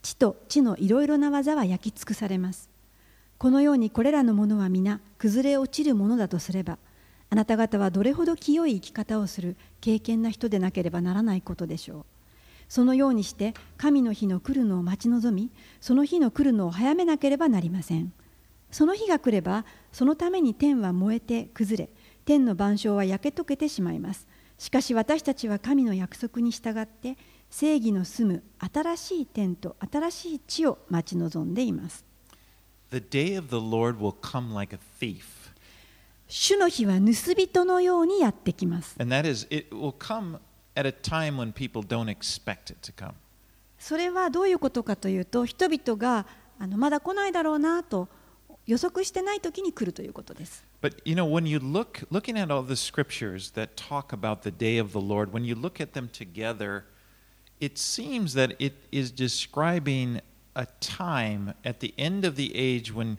[0.01, 2.71] 地と地のいろいろな技は焼き尽くされます。
[3.37, 6.79] このようにこれらのものは皆崩れ落ちるものだとすれば
[7.29, 12.20] あなた方はどれほど清い生き方をする敬虔な人でなければならないことでしょう。
[12.71, 18.13] そのようにして神の日の来るのを待ち望みその日の来るのを早めなければなりません。
[18.71, 21.89] その日が来ればそのために天は燃えて崩れ
[22.23, 24.25] 天の万象は焼け溶けてしまいます。
[24.57, 27.17] しかし私たちは神の約束に従って
[27.49, 32.05] 正義の住む新しい天と新しい地を待ち望んでいます。
[32.91, 35.23] The day of the Lord will come like a thief.
[36.29, 38.95] 主の日は盗人のようにやってきます。
[38.97, 40.39] And that is, it will come
[40.74, 43.14] at a time when people don't expect it to come.
[43.78, 46.26] それはどういうことかというと人々が
[46.59, 48.09] あのまだ来ないだろうなと
[48.66, 54.50] 予測してない時に来るということです But you know, when you look, looking at all the scriptures that talk about the
[54.50, 56.85] day of the Lord, when you look at them together,
[57.61, 60.20] it seems that it is describing
[60.54, 63.18] a time at the end of the age when,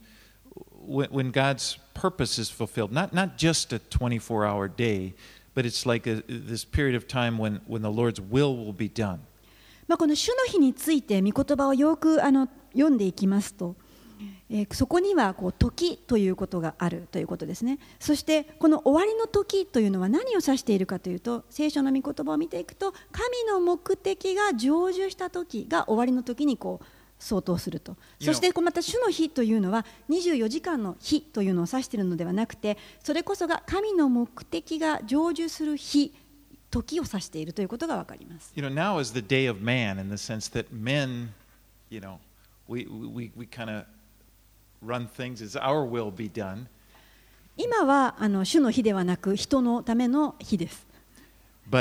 [0.71, 2.91] when, when God's purpose is fulfilled.
[2.91, 5.13] Not, not just a 24 hour day,
[5.54, 8.88] but it's like a, this period of time when, when the Lord's will will be
[8.88, 9.20] done.
[9.88, 13.74] まあ、この主の日について御言葉をよくあの読んでいきますと、
[14.48, 26.86] えーそこにはこう時ということがあるということですねそしてこの終わりの時というのは何を指しているかというと聖書の御言葉を見ていくと神の目的が成就した時が終わりの時にこう
[27.22, 36.12] 相当するとそしてまた主の日というのは24時間の日というのを指しているのではなくてそれこそが神の目的が成就する日
[36.70, 41.28] 時を指しているということが分かります You know, now is the day of man in the sense that men,
[41.90, 42.18] you know,
[42.68, 43.84] we, we, we kind of
[44.84, 46.66] run things as our will be done.
[47.56, 50.91] 今はあの主の日ではなく人のための日です。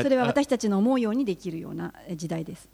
[0.04, 2.70] それは私たちの思うようにできるような時代です。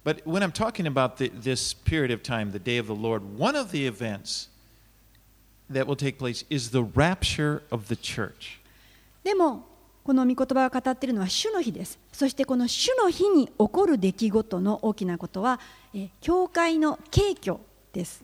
[9.23, 9.65] でも、
[10.03, 11.99] この御言葉を語っているのは主の日です。
[12.13, 15.59] そしてこの主の日に起こる出来事の大きなことは、
[15.93, 17.57] え教会の景挙
[17.91, 18.23] です。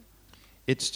[0.65, 0.93] It's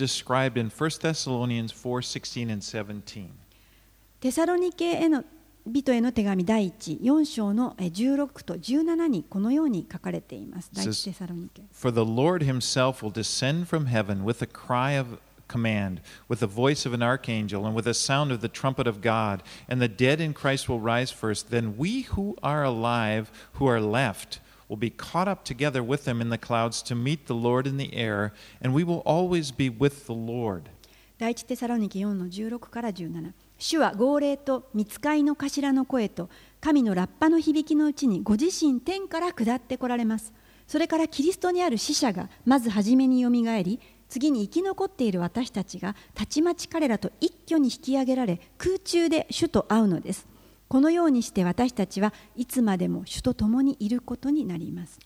[4.55, 5.36] ニケへの1 Thessalonians 4 16 and 17.
[5.66, 10.70] 人への手紙第1、4章のえー16と17にこのように書かれています。
[10.74, 11.62] 第一テサロニケ。
[11.72, 16.46] For the Lord himself will descend from heaven with a cry of command, with the
[16.46, 19.42] voice of an archangel, and with the sound of the trumpet of God.
[19.68, 21.50] And the dead in Christ will rise first.
[21.50, 26.20] Then we who are alive, who are left, will be caught up together with them
[26.20, 29.68] in the clouds to meet the Lord in the air, and we will always be
[29.68, 30.70] with the Lord.
[31.18, 36.29] 第一テサロニケ4の16から17 主は号令と見つかいの頭の声と
[36.61, 40.33] 神のラッパの響きのうちにご自身天から下ってこられます。
[40.67, 50.27] それからキリストにある死者がまず初めによみがえり次に生き残っている私たちがたちまち彼らと一挙に引き上げられ空中で主と会うのです。
[50.67, 54.99] このようにして私たちはいつまでも主と共にいることになります。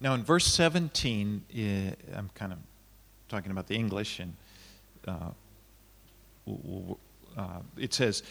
[0.00, 1.42] Now, in verse 17,
[2.14, 2.58] I'm kind of
[3.28, 4.34] talking about the English, and
[5.06, 5.32] uh,
[7.36, 8.22] uh, it says,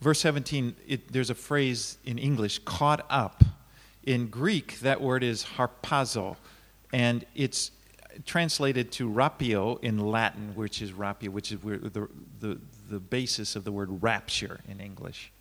[0.00, 3.44] verse 17, it, there's a phrase in English, caught up.
[4.04, 6.36] In Greek, that word is harpazo,
[6.92, 7.70] and it's
[8.24, 12.08] translated to rapio in Latin, which is rapio, which is the,
[12.40, 15.32] the, the basis of the word rapture in English.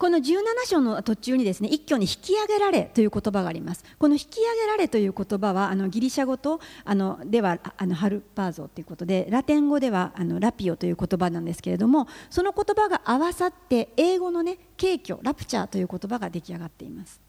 [0.00, 0.32] この17
[0.64, 3.84] 章の途中にですね一挙に引き上げられという言葉があります。
[3.98, 17.20] この引き上げられという言葉はあのギリシャ語とあのではあのハルパーゾということでラテン語ではあのラピオという言葉なんですけれどもその言葉が合わさって英語のね景挙ラプチャーという言葉が出来上がっています。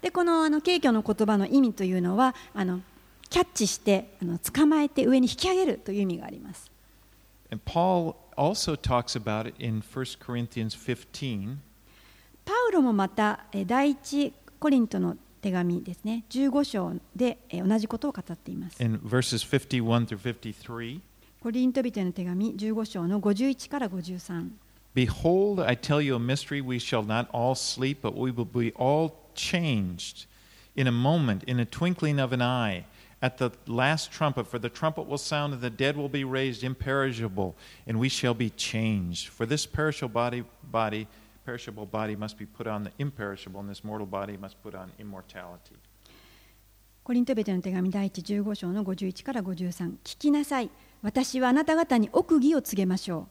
[0.00, 2.82] でこのあの景挙の言葉の意味というのはあの
[3.28, 6.69] キャッチしてあの捕まえて上に引き上げるという意味があります。
[7.51, 11.57] And Paul also talks about it in 1 Corinthians 15.
[12.43, 18.83] パウロもまたえー第一コリントの手紙ですね15章でえー同じことを語っています。
[18.83, 20.99] in verses 51 through 53.
[21.41, 24.49] コリント人への手紙15章の51から53
[24.95, 26.61] Behold, I tell you a mystery.
[26.61, 30.25] We shall not all sleep, but we will be all changed
[30.75, 32.85] in a moment, in a twinkling of an eye,
[33.22, 34.46] At the last trumpet.
[34.46, 37.54] For the trumpet will sound, and the dead will be raised imperishable,
[37.86, 39.28] and we shall be changed.
[39.28, 41.06] For this perishable body, body,
[41.44, 44.90] perishable body must be put on the imperishable, and this mortal body must put on
[44.98, 45.76] immortality.
[47.02, 50.70] コリント人への手紙第一15章の51から53聞きなさい
[51.02, 53.26] 私はあなた方に奥義を告げましょ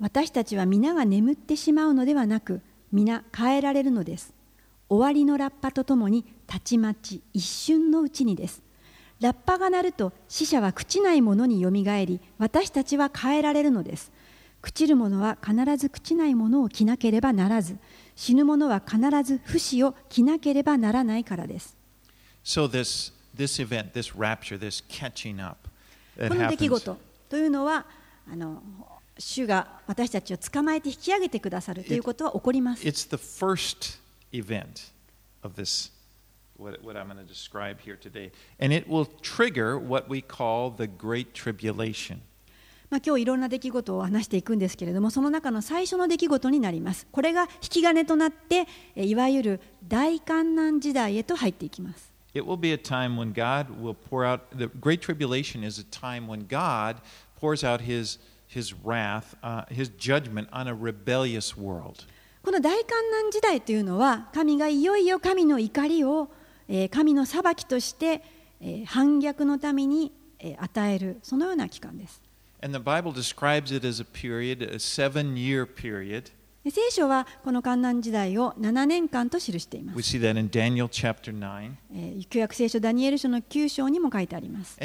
[0.00, 4.34] う私たちは皆が眠ってしまうのではなく皆変えられるのです
[4.88, 8.62] 終わりのラッパとともにたちまち一瞬のうちにです
[9.22, 14.12] ラッパが鳴ると死者は朽ちないものによみがえり私たちは変えられるのです
[14.62, 17.76] 朽ちる者は必ず朽ちないものを着なければならず
[18.16, 21.76] 死ぬ者は必ず不死を着なければならないからです
[22.44, 25.68] So this this event, this rapture, this catching up,
[26.16, 26.96] この出来.事
[27.28, 27.86] というのは
[28.30, 28.62] あの
[29.18, 32.82] 主が私たちを捕まえて引き上げてくださるということは起こります。
[32.84, 34.00] It's the first
[34.32, 34.92] event
[35.42, 35.91] of this,
[36.62, 38.30] what, what I'm going to describe here today.
[38.58, 42.22] And it will trigger what we call the Great Tribulation.
[42.90, 47.06] まあ、今日いろんな出来事を話していくんですけれどもその中の最初の出来事になります。
[47.10, 52.12] これが引き金となってえいわゆる大観難時代へと入っていきます。
[52.34, 56.26] It will be a time when God will pour out, the Great Tribulation is a time
[56.26, 56.96] when God
[57.40, 62.04] pours out his, his wrath, uh, his judgment on a rebellious world.
[62.42, 66.41] この大観難時代というのは神がいよいよ神の怒りを、えー
[66.90, 68.22] 神の裁きとして
[68.86, 70.12] 反逆のために
[70.58, 72.22] 与えるそのような期間です。
[76.70, 79.96] 聖書はこの観覧時代を7年間と記しています。
[82.30, 84.78] 旧約聖書ダニエル書の9章にも書いてあります。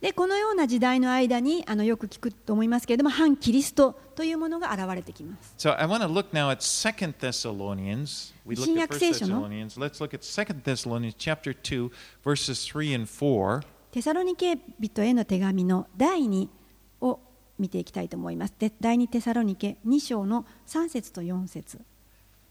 [0.00, 5.54] でこのような時代の間にあのよく聞くと思いますけれども反キリストというものが現れてきます。
[5.58, 8.32] So I want to look now at Second Thessalonians.
[8.46, 9.80] We looked at 新約 First 聖書の Thessalonians.
[9.80, 11.90] Let's look at Second Thessalonians chapter 2,
[12.24, 13.62] verses 3 and 4.
[13.90, 16.48] テサロニケ人への手紙の第2
[17.00, 17.18] を
[17.58, 18.54] 見ていきたいと思います。
[18.56, 21.80] で第2テサロニケ2章の3節と4節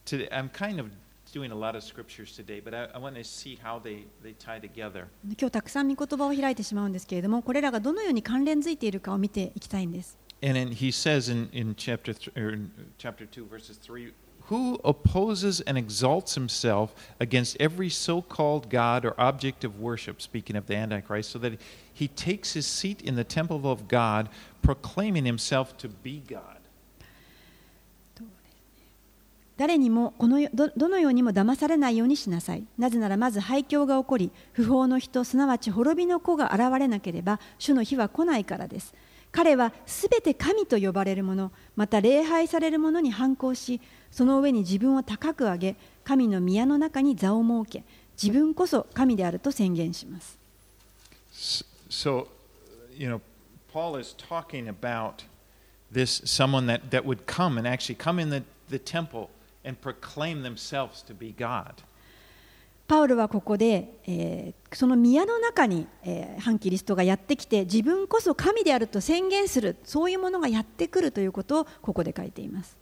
[0.05, 0.89] Today, I'm kind of
[1.32, 4.34] doing a lot of scriptures today, but I, I want to see how they, they
[4.34, 5.08] tie together.
[5.24, 10.18] 今日たくさん御言葉を開いてしまうんですけれどもこれらがどのように関連づいているかを見ていきたいんです。
[10.42, 14.12] And then he says in, in, chapter th- or in chapter 2, verses 3
[14.48, 20.56] Who opposes and exalts himself against every so called God or object of worship, speaking
[20.56, 21.60] of the Antichrist, so that
[21.94, 24.28] he takes his seat in the temple of God,
[24.60, 26.55] proclaiming himself to be God?
[29.57, 32.63] 誰にもこのどどのようにも騙されないようにしなさい。
[32.77, 38.93] なぜならまず廃墟が起こり、不法の人、すなわち滅びの子が現れなければ、主の日は来ないからです。
[39.31, 43.81] 彼はすべて神と呼ばれるもの、また礼拝されるものに反抗し、
[44.11, 47.83] その上に自分を高く上げ、神の宮の中に座を設け、
[48.21, 50.37] 自分こそ神であると宣言します。
[51.89, 52.27] So,
[52.95, 53.21] you know,
[53.71, 55.25] Paul is talking about
[55.91, 59.29] this someone that, that would come and actually come in the, the temple
[62.87, 72.77] パウルはここで、え、その宮の中に、えー、反キリストがやってきて自分こそ神であると宣言するそういうものがやってくるということをここで書いています。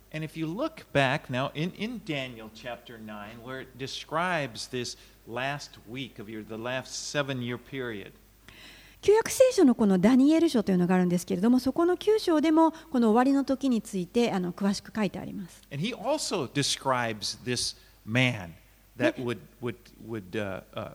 [9.05, 15.61] 旧約聖書のこのダニエル書というのがあるんですけれどもそこの9章でもこの終わりの時についてあの詳しく書いてあります。
[15.71, 18.49] and he also describes this man
[18.97, 19.75] that would, would,
[20.07, 20.93] would, uh, uh,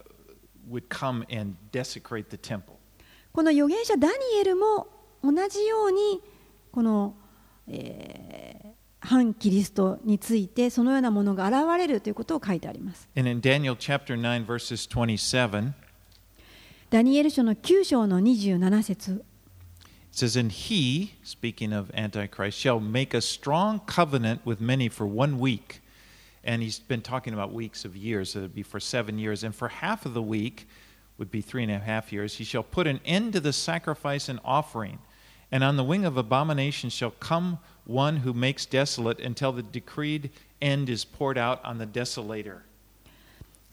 [0.68, 2.74] would come and desecrate the temple.
[3.32, 4.88] この預言者ダニエルも
[5.22, 6.20] 同じように
[6.72, 7.14] この、
[7.68, 8.70] えー
[9.02, 13.08] 反キリストについてそのようなものが現れるということを書いてあります。
[13.16, 15.72] And in Daniel chapter 9, verses 27,
[16.89, 19.24] ダニエル書の9章の27節
[20.11, 25.05] It says, And he, speaking of Antichrist, shall make a strong covenant with many for
[25.05, 25.82] one week.
[26.43, 29.43] And he's been talking about weeks of years, so it'd be for seven years.
[29.43, 30.68] And for half of the week,
[31.18, 34.30] would be three and a half years, he shall put an end to the sacrifice
[34.30, 34.99] and offering.
[35.51, 40.32] And on the wing of abomination shall come one who makes desolate until the decreed
[40.61, 42.61] end is poured out on the desolator.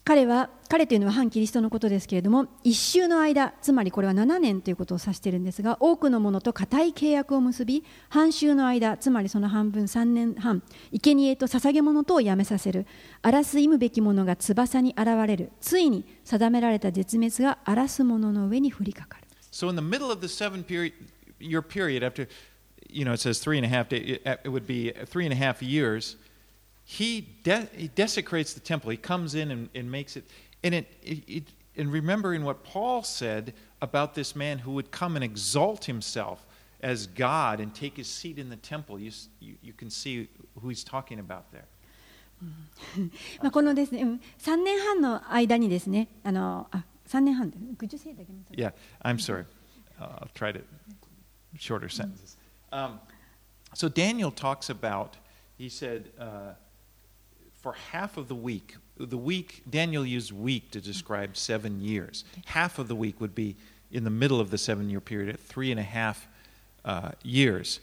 [0.07, 12.87] 彼は彼というのは反キリストのことですけれども一周の間つまりこれは7年ということを指しているんですが多くの者と固い契約を結び半周の間つまりその半分3年半生贄と捧げ物とをやめさせる
[13.21, 19.27] 荒らす忌むべき者が翼に現れるついに定められた絶滅が荒らす者の上に降りかかる。
[19.51, 20.93] So in the middle of the seven period,
[21.41, 22.29] year period, after,
[22.89, 25.33] you know, it says three and a half, day, it it would be three and
[25.33, 26.15] a half years,
[26.86, 28.90] he, de- he desecrates the temple.
[28.90, 30.24] He comes in and, and makes it,
[30.62, 31.44] and it, it, it,
[31.76, 36.46] and remembering what Paul said about this man who would come and exalt himself
[36.80, 40.28] as God and take his seat in the temple, you, s- you, you can see
[40.60, 41.64] who he's talking about there.
[43.40, 48.42] まあこのですね、うん3年半の間にですねあのあ3年半で Could you say it again?
[48.52, 48.72] Yeah,
[49.04, 49.44] I'm sorry.
[50.00, 50.60] Uh, I'll try to
[51.56, 52.36] shorter sentences.
[52.72, 52.98] Um,
[53.74, 55.16] so Daniel talks about,
[55.56, 56.54] he said, uh,
[57.66, 62.24] for half of the week, the week, Daniel used week to describe seven years.
[62.46, 63.56] Half of the week would be
[63.90, 66.28] in the middle of the seven year period at three and a half
[66.84, 67.80] uh, years.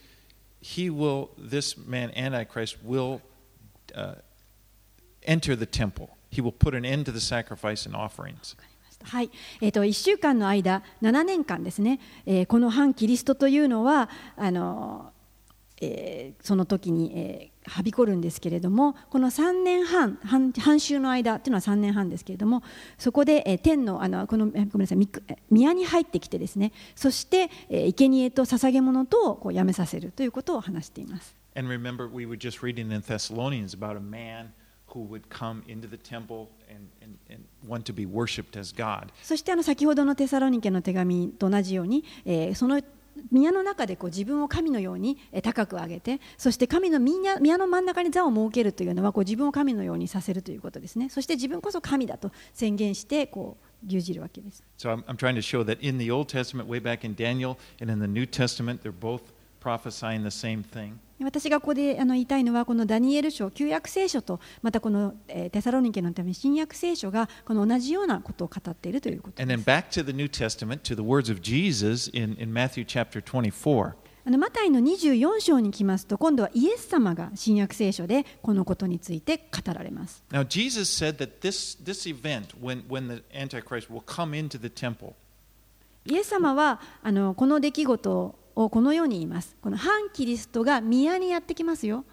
[0.62, 3.22] He will, this man, Antichrist, will
[3.95, 4.16] uh,
[5.24, 6.18] enter the temple.
[6.30, 8.55] He will put an end to the sacrifice and offerings.
[9.01, 9.32] はい、
[9.62, 15.12] えー、と1週間の間、7年間ですね、えーこの反キリストというのはあの、
[15.81, 22.62] えーその時に、えーはびこるんですけれども、この3年半、半半週の間というのは3年半ですけれども、
[22.99, 31.35] そこで、えー天のあのこのえーごめんなさい宮に入ってきてですね、そして、えー生贄と捧げ物とをこうやめさせるということを話しています。
[31.57, 34.49] And remember, we were just reading in Thessalonians about a man
[34.89, 39.09] who would come into the temple and, and, and want to be worshipped as God.
[39.22, 42.83] そしてあの先ほどのテサロニケの手紙と同じように、えーその
[43.31, 51.09] 宮の中でこう自分を神のように高く上げてそして神の宮宮の真ん中に座を設けるというのはこう自分を神のようにさせるということですね。
[51.09, 54.62] そして自分こそ神だと宣言してこう牛耳るわけです。
[54.79, 57.93] So I'm, I'm trying to show that in the Old Testament, way back in Daniel, and
[57.93, 59.22] in the New Testament, they're both
[61.23, 65.15] 私がここで言いたいのは、このダニエル書、旧約聖書と、またこの
[65.53, 69.65] テサロニケのため、新約聖書が、この同じようなことを語っているということです。
[74.39, 80.23] マタイの24章に来ますと、今度はイエス様が新約聖書で、このことについて語られます。
[80.31, 85.12] Now, Jesus said that this, event, when, the Antichrist will come into the temple,
[86.07, 89.57] イエス様は、あのこの出来事を、をこのように言います。
[89.61, 92.05] この反キリストが宮にやってきますよ。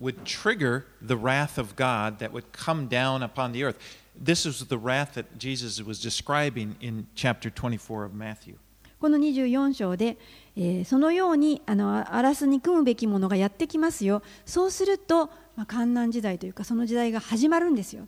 [0.00, 3.76] would trigger the wrath of God that would come down upon the earth.
[4.16, 8.56] This is the wrath that Jesus was describing in chapter 24 of Matthew.
[9.00, 10.16] この24章で、
[10.56, 14.22] えーそのようにあの荒らす憎むべきものがやってきますよ。
[14.46, 15.26] そうすると、
[15.56, 18.06] まあ、観難時代というかその時代が始まるんですよ。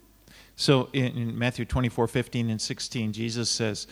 [0.57, 3.87] So in, in Matthew 24 15 and 16, Jesus says,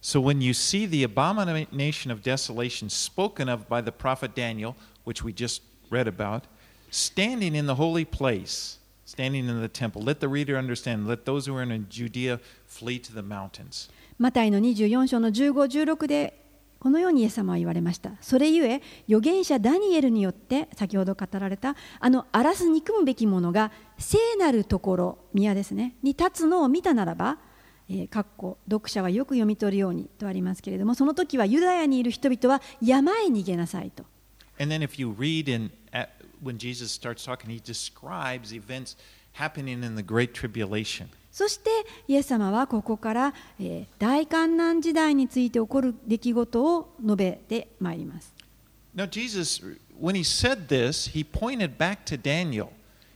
[0.00, 4.74] So when you see the abomination of desolation spoken of by the prophet Daniel,
[5.04, 6.44] which we just read about,
[6.90, 11.46] standing in the holy place, standing in the temple, let the reader understand, let those
[11.46, 13.90] who are in Judea flee to the mountains.
[14.18, 15.52] マタイの24章の15、
[15.86, 16.40] 16で
[16.78, 18.12] このようにイエス様は言われました。
[18.22, 27.38] それゆえ、預言者ダニエルによって先ほど語られたあの荒らす憎むべきものが聖なるところ、宮ですね、に立つのを見たならば、
[27.90, 34.04] えー、かっこ読者はよく読み取るようにとありますけれども、その時はユダヤにいる人々は山へ逃げなさいと。
[34.60, 35.72] And then if you read in
[36.42, 38.96] when Jesus starts talking, he describes events
[39.32, 41.08] happening in the Great Tribulation.
[41.32, 41.70] そして
[42.06, 48.32] イエス様はここから、えー大観難時代について起こる出来事を述べてまいります。
[48.94, 49.62] Now, Jesus,
[50.00, 52.70] when he said this, he pointed back to Daniel.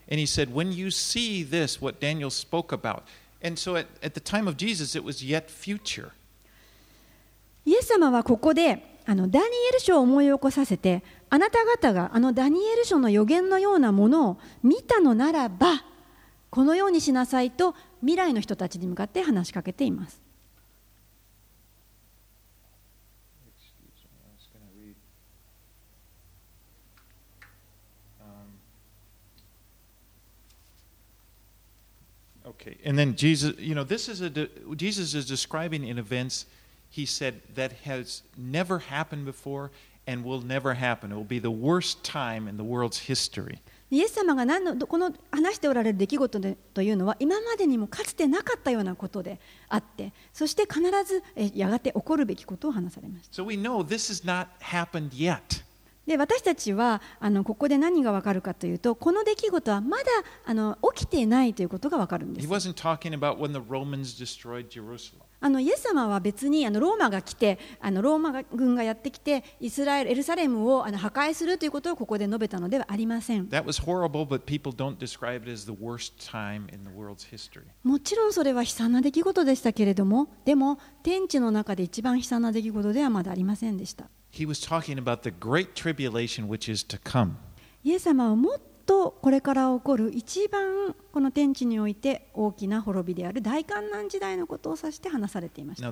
[0.08, 3.02] And he said, When you see this, what Daniel spoke about.
[3.52, 4.98] So at, at Jesus,
[7.66, 15.84] イエス様はここであのダニエル書を思い起こさせてあなた方があのダニエル書の予言のようなものを見たのならば
[16.48, 20.23] このようにしなさいと未来の人たちに向かって話しかけています。
[32.60, 36.46] Okay, and then Jesus, you know, this is a de- Jesus is describing in events
[36.88, 39.70] he said that has never happened before
[40.06, 41.10] and will never happen.
[41.10, 43.58] It will be the worst time in the world's history.
[43.90, 49.38] イエス様が何のこの話しておられる出来事でというのは今までにもかつてなかったようなことで
[49.68, 53.42] あってそして必ずえやがて起こるべきことを話されました。
[53.42, 55.62] So we know this has not happened yet.
[56.06, 60.04] で私たちはあのここで何がわかるかというとこの出来事はまだ
[60.44, 62.44] あの起きていないということがわかるんです。
[65.40, 73.48] あのイエス様は別にあのローマが来てあのローマ軍がやってきてイスラエルエルサレムをあの破壊するということをここで述べたのではありません.
[77.82, 84.08] もちろんそれは悲惨な出来事でしたけれどもでも天地の中で一番悲惨な出来事ではまだありませんでした
[87.84, 95.86] イエス様はもっとこれから起こる一番この天地において大きな滅びである大観難時代のことを指して話されていました。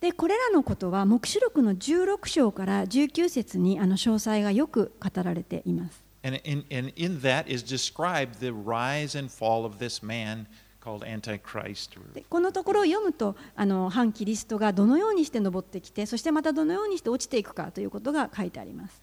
[0.00, 6.02] でこれらのことは、黙示録の16章から19節にあの詳細がよく語られています。
[12.28, 19.02] このところを読むとあの、反キリストがどのようにして登ってきて、そしてまたどのようにして落ちていくかということが書いてあります。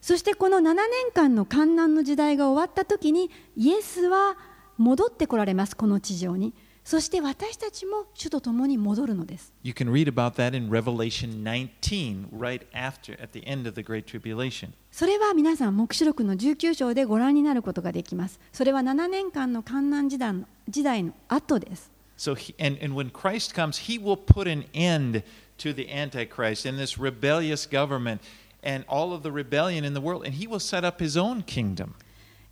[0.00, 4.36] そしてこの7年間の観難の時代が終わった時に、イエスは
[4.78, 6.54] 戻ってこられます、この地上に。
[6.86, 13.82] そして私たちも主と共に戻るのです You can read about that in Revelation 19, right after, at the end of the
[13.82, 14.68] Great Tribulation.
[14.92, 25.24] それは皆さん黙示録の19章でご覧になることができますそれは7年間の観難時代の時代の後です So, he, and, and when Christ comes, he will put an end
[25.58, 28.22] to the Antichrist and this rebellious government
[28.62, 31.42] and all of the rebellion in the world, and he will set up his own
[31.42, 31.94] kingdom.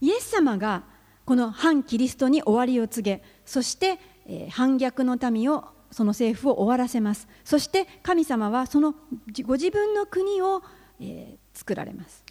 [0.01, 0.83] イエス様が
[1.25, 3.99] この反キリストに終わりを告げそして、
[4.51, 7.29] 反逆の民をその政府を終わらせます。
[7.45, 8.95] そして神様はその
[9.45, 10.63] ご自分の国を
[11.53, 12.25] 作られます。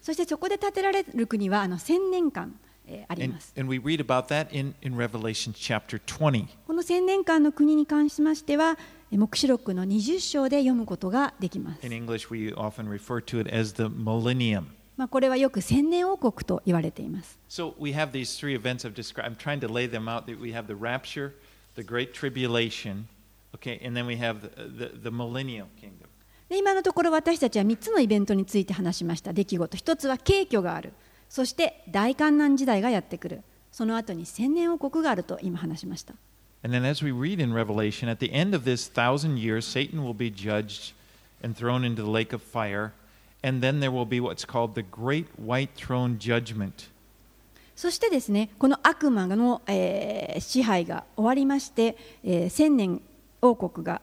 [0.00, 2.54] そしてそこで建てられる国はあの千年間
[3.08, 3.52] あります。
[3.56, 3.70] And, and
[6.66, 8.78] この千年間の国に関しましては
[9.10, 11.80] 目視録の20章で読むことができます。
[15.02, 17.36] まあ、これはよく千年王国と言われています。
[17.48, 19.26] So we have these three events I've described.
[19.26, 20.26] I'm trying to lay them out.
[20.40, 21.32] We have the rapture,
[21.74, 23.06] the great tribulation,
[23.56, 24.48] okay, and then we have the,
[24.92, 26.08] the, the millennial kingdom.
[26.48, 30.92] で今のところ私たちは3つのイベントについて話しました出来事一つは景挙がある
[31.28, 33.42] そして大観難時代がやってくる
[33.72, 36.14] その後に千年王国があると今話しました
[36.62, 40.04] And then, as we read in Revelation, at the end of this thousand years, Satan
[40.04, 40.92] will be judged
[41.42, 42.92] and thrown into the lake of fire.
[43.42, 46.90] And then there will be what's called the Great White Throne Judgment.
[47.74, 53.00] そしてですねこの悪魔の、えー支配が終わりまして、えー千年
[53.40, 54.00] 王国が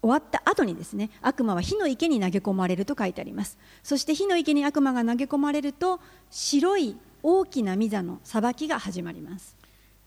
[0.00, 6.00] 終わった後にですね悪魔は火の池に投げ込まれると書いてありますそして火の池に悪魔が投げ込まれると
[6.30, 9.56] 白い大きな御座の裁きが始まります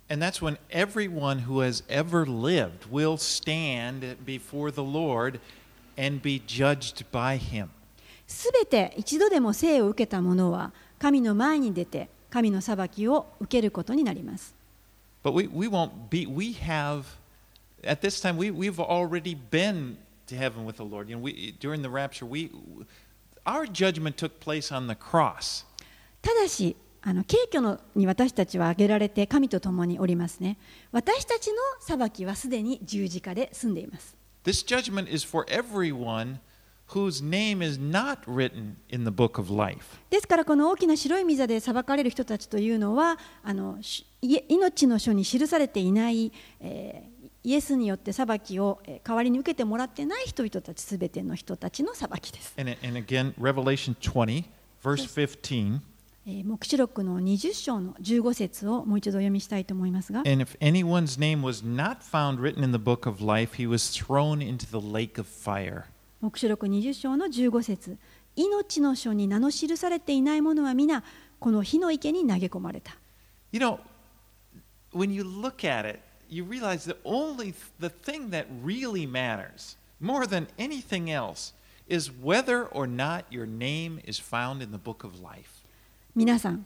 [0.10, 5.40] And that's when everyone who has ever lived will stand before the Lord
[5.98, 7.70] and be judged by him.
[8.28, 14.54] すべて一度でも生を受けた者は神の前に出て神の裁きを受けることになります。
[26.22, 30.58] ただし、あの軽挙のに私たちは挙げられて神と共におりますね。
[30.92, 34.16] 私たちの裁きはすでに十字架で済んでいます。
[36.88, 39.98] Whose name is not written in the book of life.
[40.10, 43.80] ですからこの大きな白い御座で裁かれる人たちというのはあの
[44.22, 46.32] 命の書に記されていない、
[46.62, 47.16] えー
[47.46, 54.46] イエスによって裁きをえー代わりに受けてもらってない人々たちすべての人たちの裁きです、And, and again, Revelation 20,
[54.84, 55.80] verse 15.
[56.26, 63.70] えー黙示録の20章の15節をもう一度お読みしたいと思いますが And if anyone's name was not found written in the book of life, he
[63.70, 65.84] was thrown into the lake of fire.
[66.26, 67.98] 黙示録20章の15節
[68.36, 71.04] 命の書に名の記されていない者は皆
[71.40, 72.98] この火の池に投げ込まれた
[73.52, 73.80] You know,
[74.92, 79.78] when you look at it, you realize that only th- the thing that really matters,
[80.02, 81.54] more than anything else,
[81.88, 85.64] is whether or not your name is found in the book of life.
[86.16, 86.66] 皆さん本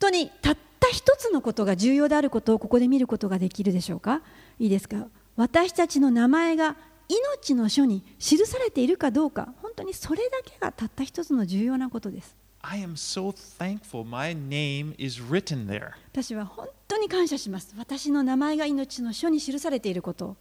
[0.00, 4.22] 当にたった一つのことが重要であることをここで見ることができるでしょうか
[4.58, 6.76] いいですか私たちの名前が
[7.10, 20.36] 命の書に記されているかどうか本当にそれだけがたった一つの重要なことです I am so thankful my name is written there 私は本当に感謝します私の名前が命の書に記されていることを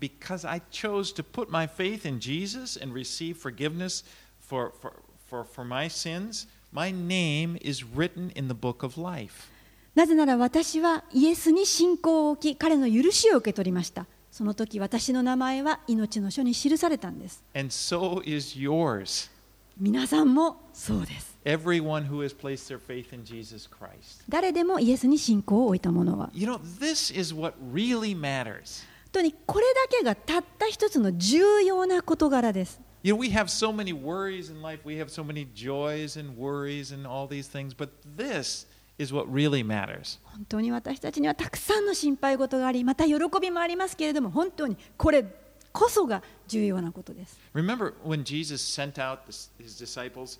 [0.00, 4.02] because I chose to put my faith in Jesus and receive forgiveness
[4.40, 4.92] for, for,
[5.26, 6.46] for, for my sins.
[6.72, 9.50] My name is written in the book of life.
[9.94, 14.06] なぜなら私はイエスに信仰を置き彼の許しを受け取りました
[14.38, 19.28] その時私の名前は命の書に記されたんです And so is yours.
[19.76, 24.22] 皆さんもそうです Everyone who has placed their faith in Jesus Christ.
[24.28, 28.86] 誰でもイエスに信仰を置いた者は You know, this is what really matters.
[29.06, 32.80] 本当にこれだけがたった一つの重要な事柄です。
[33.02, 36.94] You know, we have so many worries in life, we have so many joys and worries
[36.94, 38.66] and all these things, but this is
[39.11, 40.19] what really matters.
[40.23, 45.25] 本当に私たちにはたくさんの心配事があり、また喜びもありますけれども、本当にこれ
[45.71, 47.37] こそが重要なことです。
[47.53, 50.39] Remember when Jesus sent out this, his disciples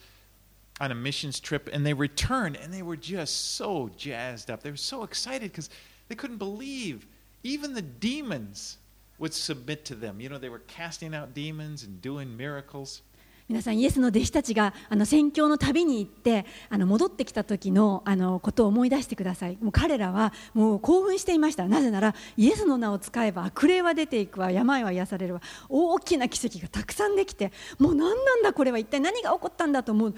[0.79, 4.61] on a missions trip and they returned and they were just so jazzed up.
[4.61, 5.69] They were so excited because
[6.07, 7.07] they couldn't believe
[7.43, 8.77] even the demons
[9.19, 10.21] would submit to them.
[10.21, 13.01] You know, they were casting out demons and doing miracles.
[13.48, 19.56] 皆さん、イエスの弟子たちがあの宣教の旅に行ってあの戻ってきた時のあのことを思い出してください。
[19.62, 21.66] もう彼らはもう興奮していました。
[21.66, 30.14] なぜなら、イエスの名を使えば悪霊は出ていくわ、病は癒されるわ、大きな奇跡がたくさんできて、もう何なんだこれは一体何が起こったんだと思う。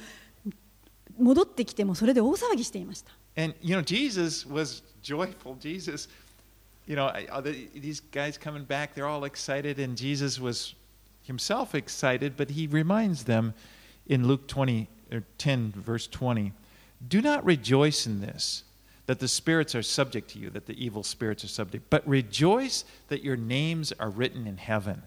[1.17, 3.13] 戻ってきてもそれで大騒ぎしていました。
[3.37, 5.57] And, you know, Jesus was joyful.
[5.61, 6.09] Jesus,
[6.89, 7.13] you know,
[7.75, 10.75] these guys coming back, they're all excited, and Jesus was
[11.23, 13.55] himself excited, but he reminds them
[14.07, 16.53] in Luke 20, or 10, verse 20,
[17.07, 18.65] do not rejoice in this,
[19.07, 22.85] that the spirits are subject to you, that the evil spirits are subject, but rejoice
[23.09, 25.03] that your names are written in heaven.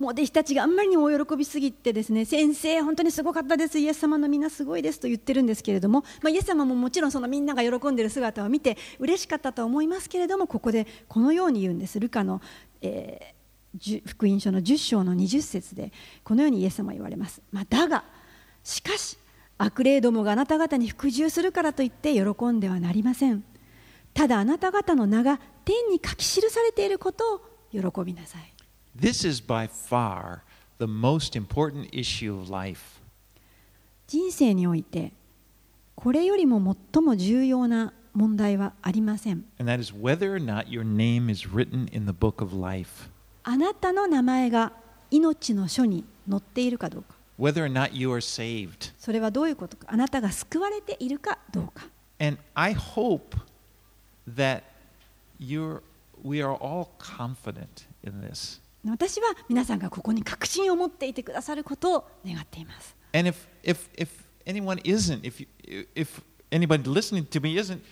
[0.00, 12.40] もう弟子たちがあんまりにも喜びすぎてですね先生本当にすごかったですイエス様のみんなすごいですと言ってるんですけれども、まあ、イエス様ももちろんそのみんなが喜んでいる姿を見て嬉しかったと思いますけれどもここでこのように言うんですルカの、
[12.80, 13.39] えー
[14.06, 15.92] 福音書の10章の20節で
[16.24, 18.04] このようにイエス様は言われます、まあ、だが
[18.64, 19.16] しかし
[19.58, 23.44] 悪霊どもがあなた方に服従するからといって喜んではなりません
[24.14, 27.40] ただあなた方の名が天に書き記されていることを
[27.70, 28.54] 喜びなさい
[28.98, 30.40] This is by far
[30.78, 33.00] the most important issue of life.
[34.08, 35.12] 人生において
[35.94, 43.09] これよりも最も重要な問題はありません And that is whether or not your name is written in the book of life.
[43.42, 44.72] あなたの名前が
[45.10, 48.92] 命の書に載っているかどうか whether or not you are saved.
[48.98, 51.86] それはどういうことかあなたが救われているかどうか
[52.20, 53.36] And I hope
[54.28, 54.62] that
[55.40, 55.80] you're,
[56.22, 58.60] we are all confident in this.
[58.86, 64.08] 私は皆さんがここに確信を持っていてくださることを願っています And if, if, if
[64.46, 67.82] anyone isn't, if, you, if anybody listening to me isn't,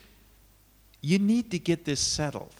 [1.02, 2.52] you need to get this settled.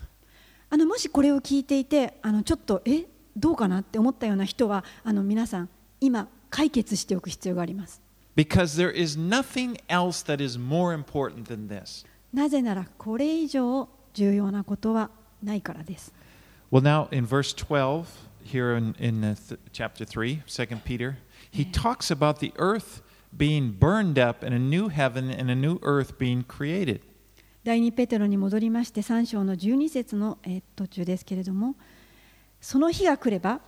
[0.71, 3.05] あのもしこれを聞いていてあのちょっとえ
[3.37, 5.69] どうかなって思ったような人はあの皆さん
[6.01, 8.03] 今解決しておく必要があります
[8.37, 12.07] Because there is nothing else that is more important than this.
[12.33, 15.11] なぜならこれ以上重要なことは
[15.43, 16.13] ないからです
[16.71, 18.05] Well, now in verse 12,
[18.45, 21.17] here in, in uh, th- chapter 3, 2 Peter,
[21.51, 23.03] he talks about the earth
[23.35, 27.01] being burned up and a new heaven and a new earth being created.
[27.69, 30.39] 第2ペテロに戻りまして3章の12節の
[30.75, 31.75] 途中ですけれども
[32.63, 33.61] その日が来れば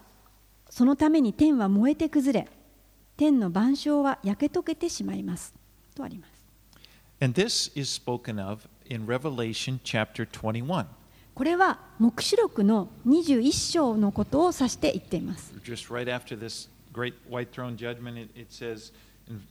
[0.70, 2.48] そのために天は燃えて崩れ
[3.18, 5.52] 天の晩鐘は焼け溶けてしまいます
[5.94, 6.32] とあります。
[11.34, 15.52] これは、黙示録の21章のことを指して言っています。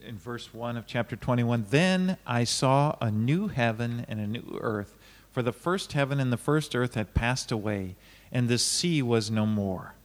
[0.06, 4.60] In, verse 1 of chapter 21 Then I saw a new heaven and a new
[4.62, 4.98] earth,
[5.32, 7.96] for the first heaven and the first earth had passed away,
[8.32, 9.96] and the sea was no more.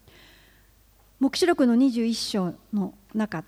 [1.21, 3.45] 黙示録の21章の中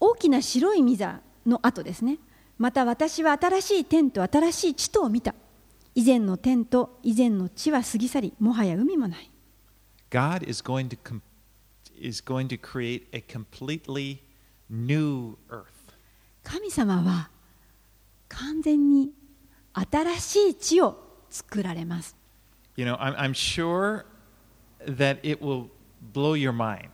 [0.00, 2.18] 大きな白い御座の後ですね
[2.58, 5.34] また私は新しい天と新しい地とを見た
[5.94, 9.30] 以前の天と以前の地は過ぎ去りもはや海もない
[10.10, 11.20] God is going to,
[12.00, 14.20] is going to create a completely
[14.72, 15.66] new earth.
[16.42, 17.30] 神様は
[18.28, 19.10] 完全に
[19.74, 20.98] 新しい地を
[21.30, 22.16] 作られます
[22.76, 24.04] You know, I'm, I'm sure
[24.86, 25.66] that it will
[26.12, 26.88] blow your mind.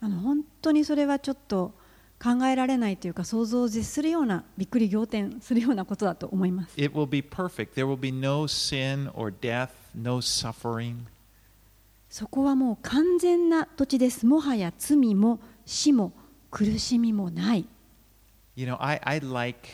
[0.00, 1.74] あの本当にそれはちょっと
[2.22, 7.74] 考えられないというか想像を絶するようなびっくり仰天するようなことだと思います It will be perfect.
[7.74, 10.96] There will be no sin or death, no suffering.
[12.08, 16.12] そこはもう完全な土地ですもはや罪も死も
[16.50, 17.66] 苦しみもない
[18.56, 19.68] You know, I, I like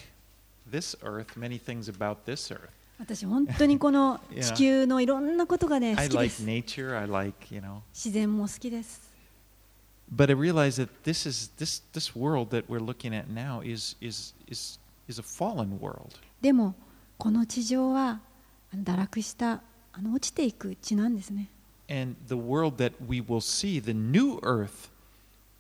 [0.71, 2.69] this earth, many things about this earth.
[2.99, 7.81] 私本当にこの.地球のいろんなことがね好 I きで like す nature, I like, you know.
[7.93, 9.13] 自然も好きです
[10.15, 13.97] But I realize that this is this this world that we're looking at now is
[14.01, 16.17] is is is a fallen world.
[16.43, 16.75] でも
[17.17, 18.21] この地上は
[18.75, 19.63] 堕落した
[19.93, 21.49] あの落ちていく地なんですね
[21.89, 24.91] And the world that we will see, the new earth,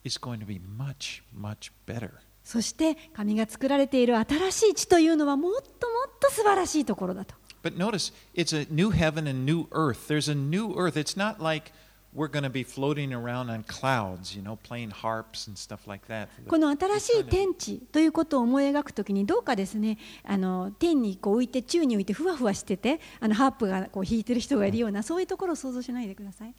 [0.05, 2.11] is going to be much, much better.
[2.45, 10.07] そして神が作られている新しい地というのはもっともっと素晴らしいところだと But notice, it's a new heaven and new earth.
[10.07, 10.99] There's a new earth.
[10.99, 11.73] It's not like
[12.15, 16.07] we're going to be floating around on clouds, you know, playing harps and stuff like
[16.09, 16.29] that.
[16.47, 26.55] この新しい天地ということを思い描くときにどうかですねあの天にこう浮いて宙に浮いてふわふわしててあのハープがこう弾いてる人がいるようなそういうところを想像しないでください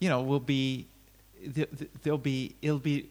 [0.00, 0.91] You know, will be
[1.42, 3.10] th- th- there'll be it'll be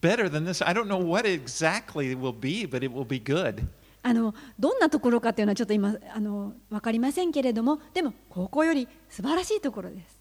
[0.00, 0.62] better than this.
[0.64, 3.64] I don't know what exactly it will be, but it will be good.
[4.04, 10.18] あのどんなところかというのはちょっと今あの分かりませんけれどもでもここより素晴らしいところです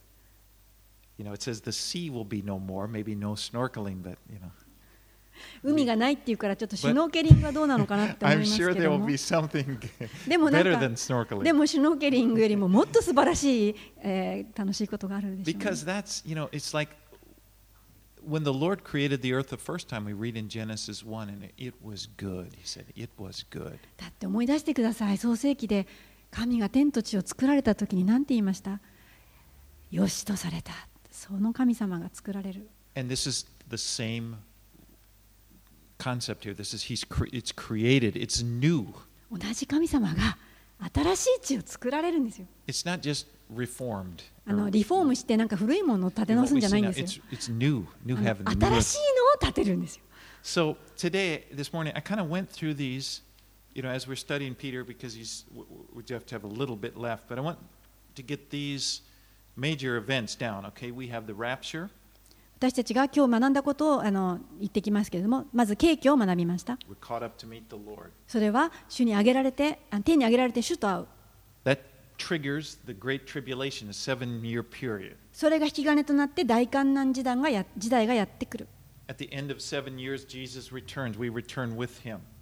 [1.18, 4.38] You know, it says the sea will be no more, maybe no snorkeling, but you
[4.39, 4.49] know.
[5.64, 9.80] 海がないっていうからちょっとシュノーケリングはどうなのかなって思い I'm ます sure け there ど will も be something
[10.30, 11.43] でもなん better か than snorkeling.
[11.43, 16.93] でもシュノーケリングよりももっと素晴らしい、えー楽しいことがあるでしょうね、Because that's, you know, it's like
[18.24, 21.49] when the Lord created the earth the first time, we read in Genesis 1, and
[21.57, 22.53] it was good.
[22.55, 23.80] He said, It was good.
[23.97, 25.88] だって思い出してください創世記で
[26.30, 28.80] 神が天と地を作られた時に何て言いました
[29.91, 30.72] よしとされた
[31.11, 34.36] その神様が作られる And this is the same
[35.97, 36.53] concept here.
[36.53, 38.88] This is He's cre- it's created, it's new.
[39.32, 40.38] 同じ神様が
[40.93, 44.23] 新しい地を作られるんですよ It's not just reformed.
[44.45, 48.43] あのリフォームしてなんか古いものを建て直すんじゃないん.ですよ It's, it's new, new heaven.
[48.49, 50.03] 新.しいのを建てるんですよ
[50.43, 53.21] So today, this morning, I kind of went through these,
[53.75, 55.45] you know, as we're studying Peter, because he's
[55.93, 57.27] we have to have a little bit left.
[57.29, 57.59] But I want
[58.15, 59.01] to get these
[59.55, 60.65] major events down.
[60.69, 61.91] Okay, we have the rapture,
[62.62, 66.78] 私たちが今日学んだことをあの言ってきますけれども、まず景気を学びました。
[68.28, 71.07] それは主に挙げられて、天に挙げられて主と会う。
[71.66, 71.80] That
[75.34, 78.68] それが引き金となって大観難時代,がや時代がやってくる。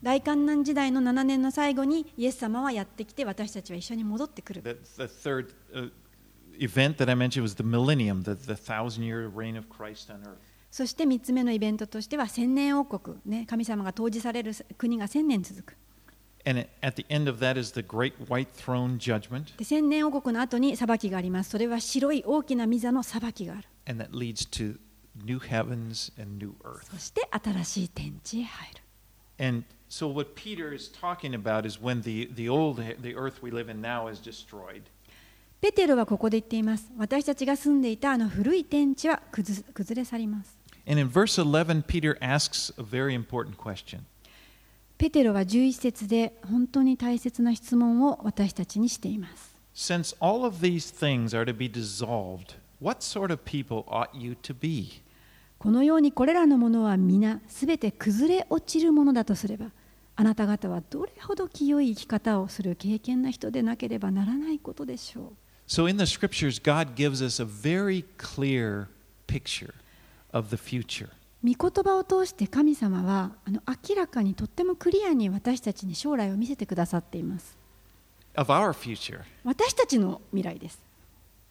[0.04, 4.64] 大観難時代の7年の最後に、イエス様はやってきて、私たちは一緒に戻ってくる。
[4.64, 5.90] That the third, uh,
[6.59, 10.55] event that I mentioned was the millennium, the, the thousand-year reign of Christ on earth.
[10.71, 15.77] そして3つ目のイベントとしては千年王国、ね、神様が統治される国が千年続く
[16.45, 19.57] And at the end of that is the great white throne judgment.
[19.57, 24.79] で千年王国の後に裁きがありますそれは白い大きな御座の裁きがある and that leads to
[25.25, 26.91] new heavens and new earth.
[26.91, 28.81] そして新しい天地へ入る
[29.39, 33.53] And so what Peter is talking about is when the, the old the earth we
[33.53, 34.83] live in now is destroyed.
[35.62, 40.58] ペテロはここで言っています私たちが住んでいたあの古い天地は崩崩れ去ります
[40.88, 44.00] And in verse 11, Peter asks a very important question.
[44.98, 54.10] ペテロは11節で本当に大切な質問を私たちにしています Since all of these things are to be dissolved, what sort of people ought
[54.14, 55.02] you to be?
[55.58, 59.72] このようにこれらのものは皆すべて崩れ落ちるものだとすれば
[60.16, 68.88] あなた方はどれほど清い生き方をする経験な人でなければならないことでしょう So in the scriptures, God gives us a very clear
[69.28, 69.76] picture
[70.34, 71.10] of the future.
[71.44, 77.56] 御言葉を通して神様はあの明らかにとってもクリアに私たちに将来を見せてくださっています
[78.36, 79.22] Of our future.
[79.44, 80.82] 私たちの未来です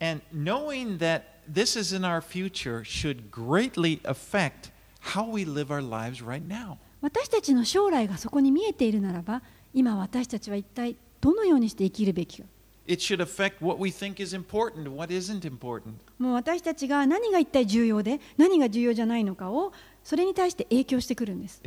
[0.00, 4.72] And knowing that this is in our future should greatly affect
[5.14, 6.76] how we live our lives right now.
[7.00, 9.42] 私たちの将来がそこに見えているならば
[9.72, 12.48] 今私たちは一体どのようにして生きるべきか
[12.88, 15.92] It should affect what we think is important what isn't important.
[16.18, 19.74] もう私たちが何が一体重要で何が重要じゃないのかを
[20.08, 21.60] それに対して影響してくるんです。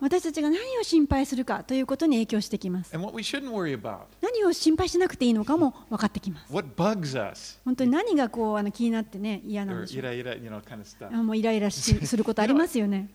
[0.00, 2.94] 私たちが何を心配するかということに影響してきます。
[4.20, 6.52] 何を心配しなくていいのかも分かってきます。
[7.64, 9.96] 本当に何がこうあの気になってね嫌なんでしょう。
[11.22, 13.08] のイライラすることありますよね。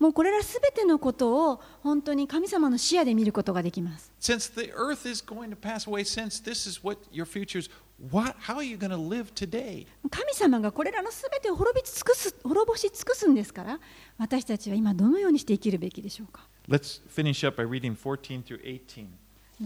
[0.00, 4.10] もうこれらすべてのことを本当に神様の視野で見ることができます。
[8.10, 9.86] What, how are you going to live today?
[10.10, 13.78] 神様がこれらのすべてを滅び尽くす滅ぼし尽くすんですから
[14.18, 19.06] 私たちは今どのようにして生きるべきでしょうか？Let's finish up by reading 14 through 18.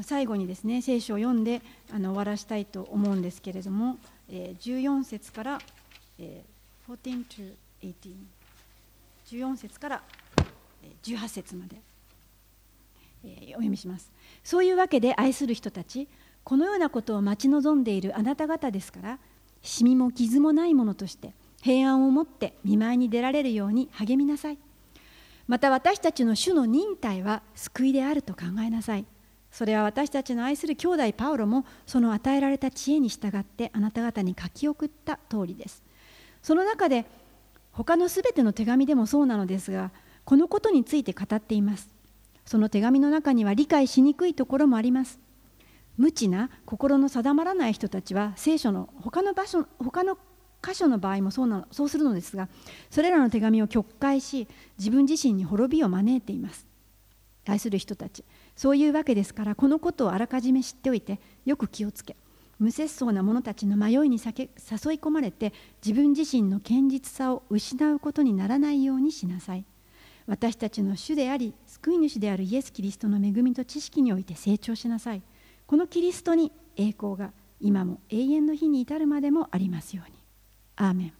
[0.02, 3.98] 最後にですね聖書を読んであの終わらしたいと思うんですけれども、
[4.30, 5.58] えー14節から、
[6.18, 7.94] えー14 to 18
[9.28, 10.02] 14節から
[10.82, 11.76] えー18節まで、
[13.24, 14.10] えーお読みします
[14.44, 16.06] そういうわけで愛する人たち
[16.46, 19.18] このようなことを待ち望んでいるあなた方ですから
[19.62, 24.58] シミも傷もないものとして平安を持って見舞いに出られるように励みなさい。
[25.48, 29.06] また私たちの主の忍耐は救いであると考えなさい。
[29.50, 35.82] それは私たちの愛する兄弟パウロもその与えられた知恵に従ってあなた方に書き送った通りです。
[36.42, 37.06] その中で
[37.72, 39.90] 他のすべての手紙でもそうなのですが
[40.24, 41.88] このことについて語っています。
[42.44, 45.25] その手紙の中には理解しにくいところもあります。
[45.96, 50.18] 無知な心の定まらない人たちは聖書の他の場所他の
[50.62, 52.48] 箇所の場合もそうなのそうするのですが
[52.90, 56.66] それらの手紙を曲解し自分自身に滅びを招いています。
[57.48, 58.24] 愛する人たち。
[58.56, 62.16] そういうわけですからこのことをあらかじめ知っておいてよく気をつけ
[62.58, 64.18] 無節操な者たちの迷いに誘い
[64.98, 65.52] 込まれて
[65.84, 69.64] 自分自身の堅実さを失うことにならないようにしなさい。
[70.26, 75.22] 私たちの主であり救い主であるイエス・キリストの恵みと知識において成長しなさい。
[75.66, 80.16] このキリストに栄光が今も永遠の日に至るまでもありますように
[80.76, 81.12] アーメン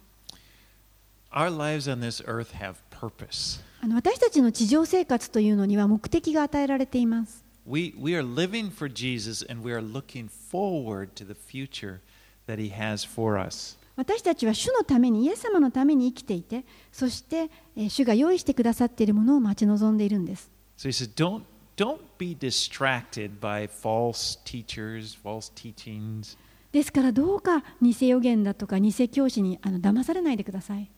[1.33, 3.61] Our lives on this earth have purpose.
[3.83, 11.99] あの私たちの地上生活というのには目的が与えられています We, we are living for Jesus and we are looking forward to the future
[12.47, 13.77] that He has for us.
[13.97, 21.43] 私たちは主のためにイエス様のために生きていてそしてえー主が用意してくださっているものを待ち望んでいるんです So He don't,
[21.78, 26.38] don't be distracted by false teachers, false teachings.
[26.72, 30.90] ですからどうか偽予言だとか偽教師にあの騙されないでください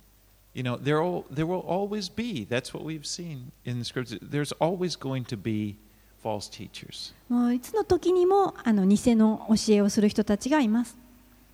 [0.53, 4.19] You know, there, all, there will always be, that's what we've seen in the scriptures,
[4.21, 5.77] there's always going to be
[6.21, 7.15] false teachers.
[7.27, 10.95] もういつの時にもあの偽の教えをする人たちがいます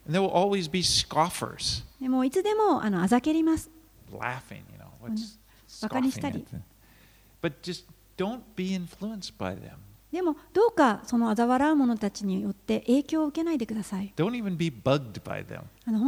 [0.06, 3.70] And there will always be scoffers でもいつでもあのあざけります
[4.12, 5.38] laughing, you know, what's
[5.82, 6.40] バカに scoffing したり。
[6.40, 6.62] at them.
[7.42, 7.86] But just
[10.13, 14.13] でも、どうかその嘲笑う者たちによって影響を受けないでください。
[14.17, 14.31] 本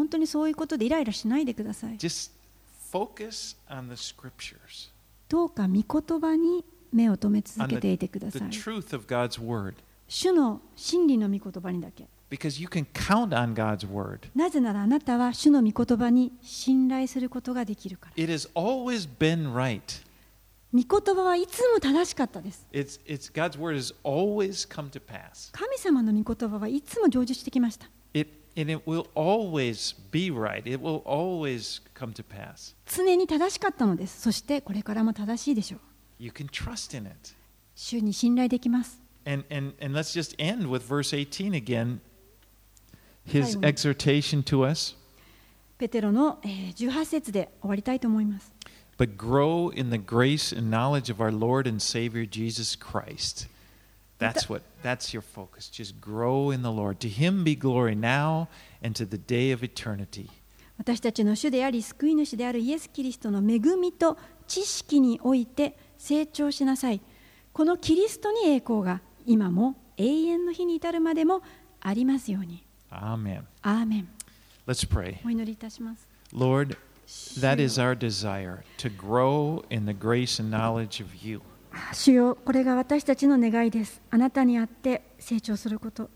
[0.08, 1.98] 当にそういうことでイライラしないでください。
[5.28, 8.52] どうか御言葉に目を留め続けていてください。
[10.08, 11.88] 主の真理の御言葉にだ。
[12.30, 14.28] scriptures word.
[14.34, 18.22] なぜならあなたは主の御言葉に信頼することができるから。
[18.22, 19.52] It has always been.
[25.52, 27.88] 神様の御言葉はいつも成就してきました。
[32.86, 34.20] 常に正しかったのです。
[34.20, 35.80] そしてこれからも正しいでしょう。
[37.74, 38.98] 主に信頼できます。
[45.78, 48.55] ペテロの18節で終わりたいと思います。
[48.96, 53.46] But grow in the grace and knowledge of our Lord and Savior Jesus Christ.
[54.18, 55.68] That's what that's your focus.
[55.68, 57.00] Just grow in the Lord.
[57.00, 58.48] To him be glory now
[58.82, 60.30] and to the day of eternity.
[60.78, 67.00] 私たちの主であり救い主であるイエス・キリストの恵みと知識において成長しなさい。
[67.52, 71.42] このキリストに栄光が今も永遠の日に至るまでも
[71.80, 72.62] ありますように。
[72.90, 73.42] Amen.
[73.62, 74.08] アーメン。
[74.66, 75.16] Let's pray.
[75.24, 76.08] お祈りいたします。
[76.32, 76.76] Lord, 主
[77.06, 81.40] that よ is our desire to grow in the grace and knowledge of you.
[81.92, 84.00] 主よこれが私たちの願いです。
[84.10, 86.08] あなたにあって成長すること。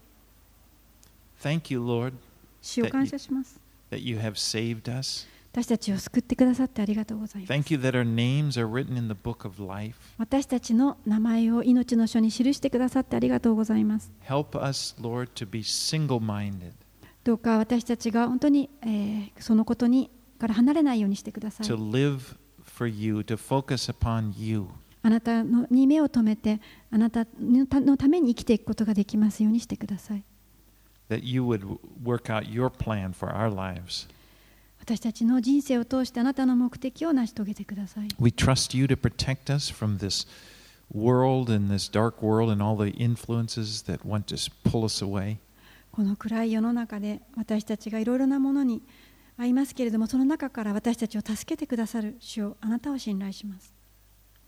[1.42, 2.12] Thank you, Lord,
[2.60, 3.58] 主を感謝します。
[3.90, 5.26] that you have saved us.
[5.52, 7.52] 私たちを救ってくださってありがとうございます。
[7.52, 9.96] Thank you that our names are written in the book of life.
[10.18, 14.10] 私たちの名前を命の書に記してくださってありがとうございます。
[14.28, 16.72] Help us, Lord, to be single minded,
[17.24, 20.10] どうか私たちが本当に、えーそのことに
[20.40, 21.66] から離れないようにしてください。
[25.02, 26.60] あなたのに目を留めて、
[26.90, 30.24] あなたのために生きていくことができますようにしてください。
[34.80, 38.08] 私たちの人生を通してあなたの目的を成し遂げてください。
[38.18, 38.32] We
[45.92, 48.82] この暗い世の中で私たちがいろいろなものに。
[49.40, 53.72] 合いますけれども、その中から私たちを助けてくださる主をあなたを信頼します。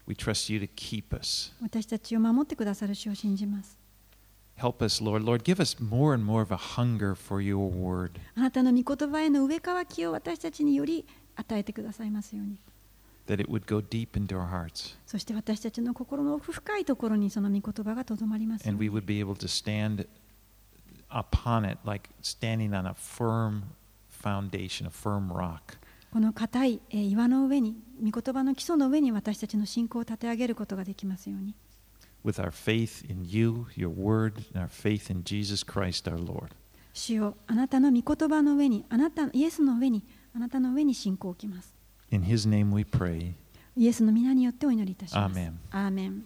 [0.07, 1.55] We trust you to keep us.
[1.63, 3.79] 私たちを守ってくださる主を信じます。
[4.59, 5.25] Help us, Lord.
[5.25, 8.21] Lord, give us more and more of a hunger for your word.
[8.35, 12.59] あなたの御言葉への植え替きを私たちにより与えてくださいますように。
[13.29, 19.47] that it would go deep into our hearts そして私たちの心の奥深いところにその御言葉がとどまります and に we would be able to
[19.47, 20.09] stand
[21.09, 23.63] upon it like standing on a firm
[24.23, 25.79] foundation, a firm rock.
[26.13, 31.55] この固いえー岩の上に、御言葉の基礎の上に私たちの信仰を立て上げることができますように。
[32.25, 36.49] With our faith in you, your word, and our faith in Jesus Christ our Lord.
[36.93, 40.05] 主よあなたの御言葉の上に、あなたイエスの上に、
[40.37, 41.75] あなたの上に信仰を置きます。
[42.11, 43.33] In his name we pray.
[43.75, 45.33] イエスの皆によってお祈りいたします。
[45.33, 46.25] アーメンアーメン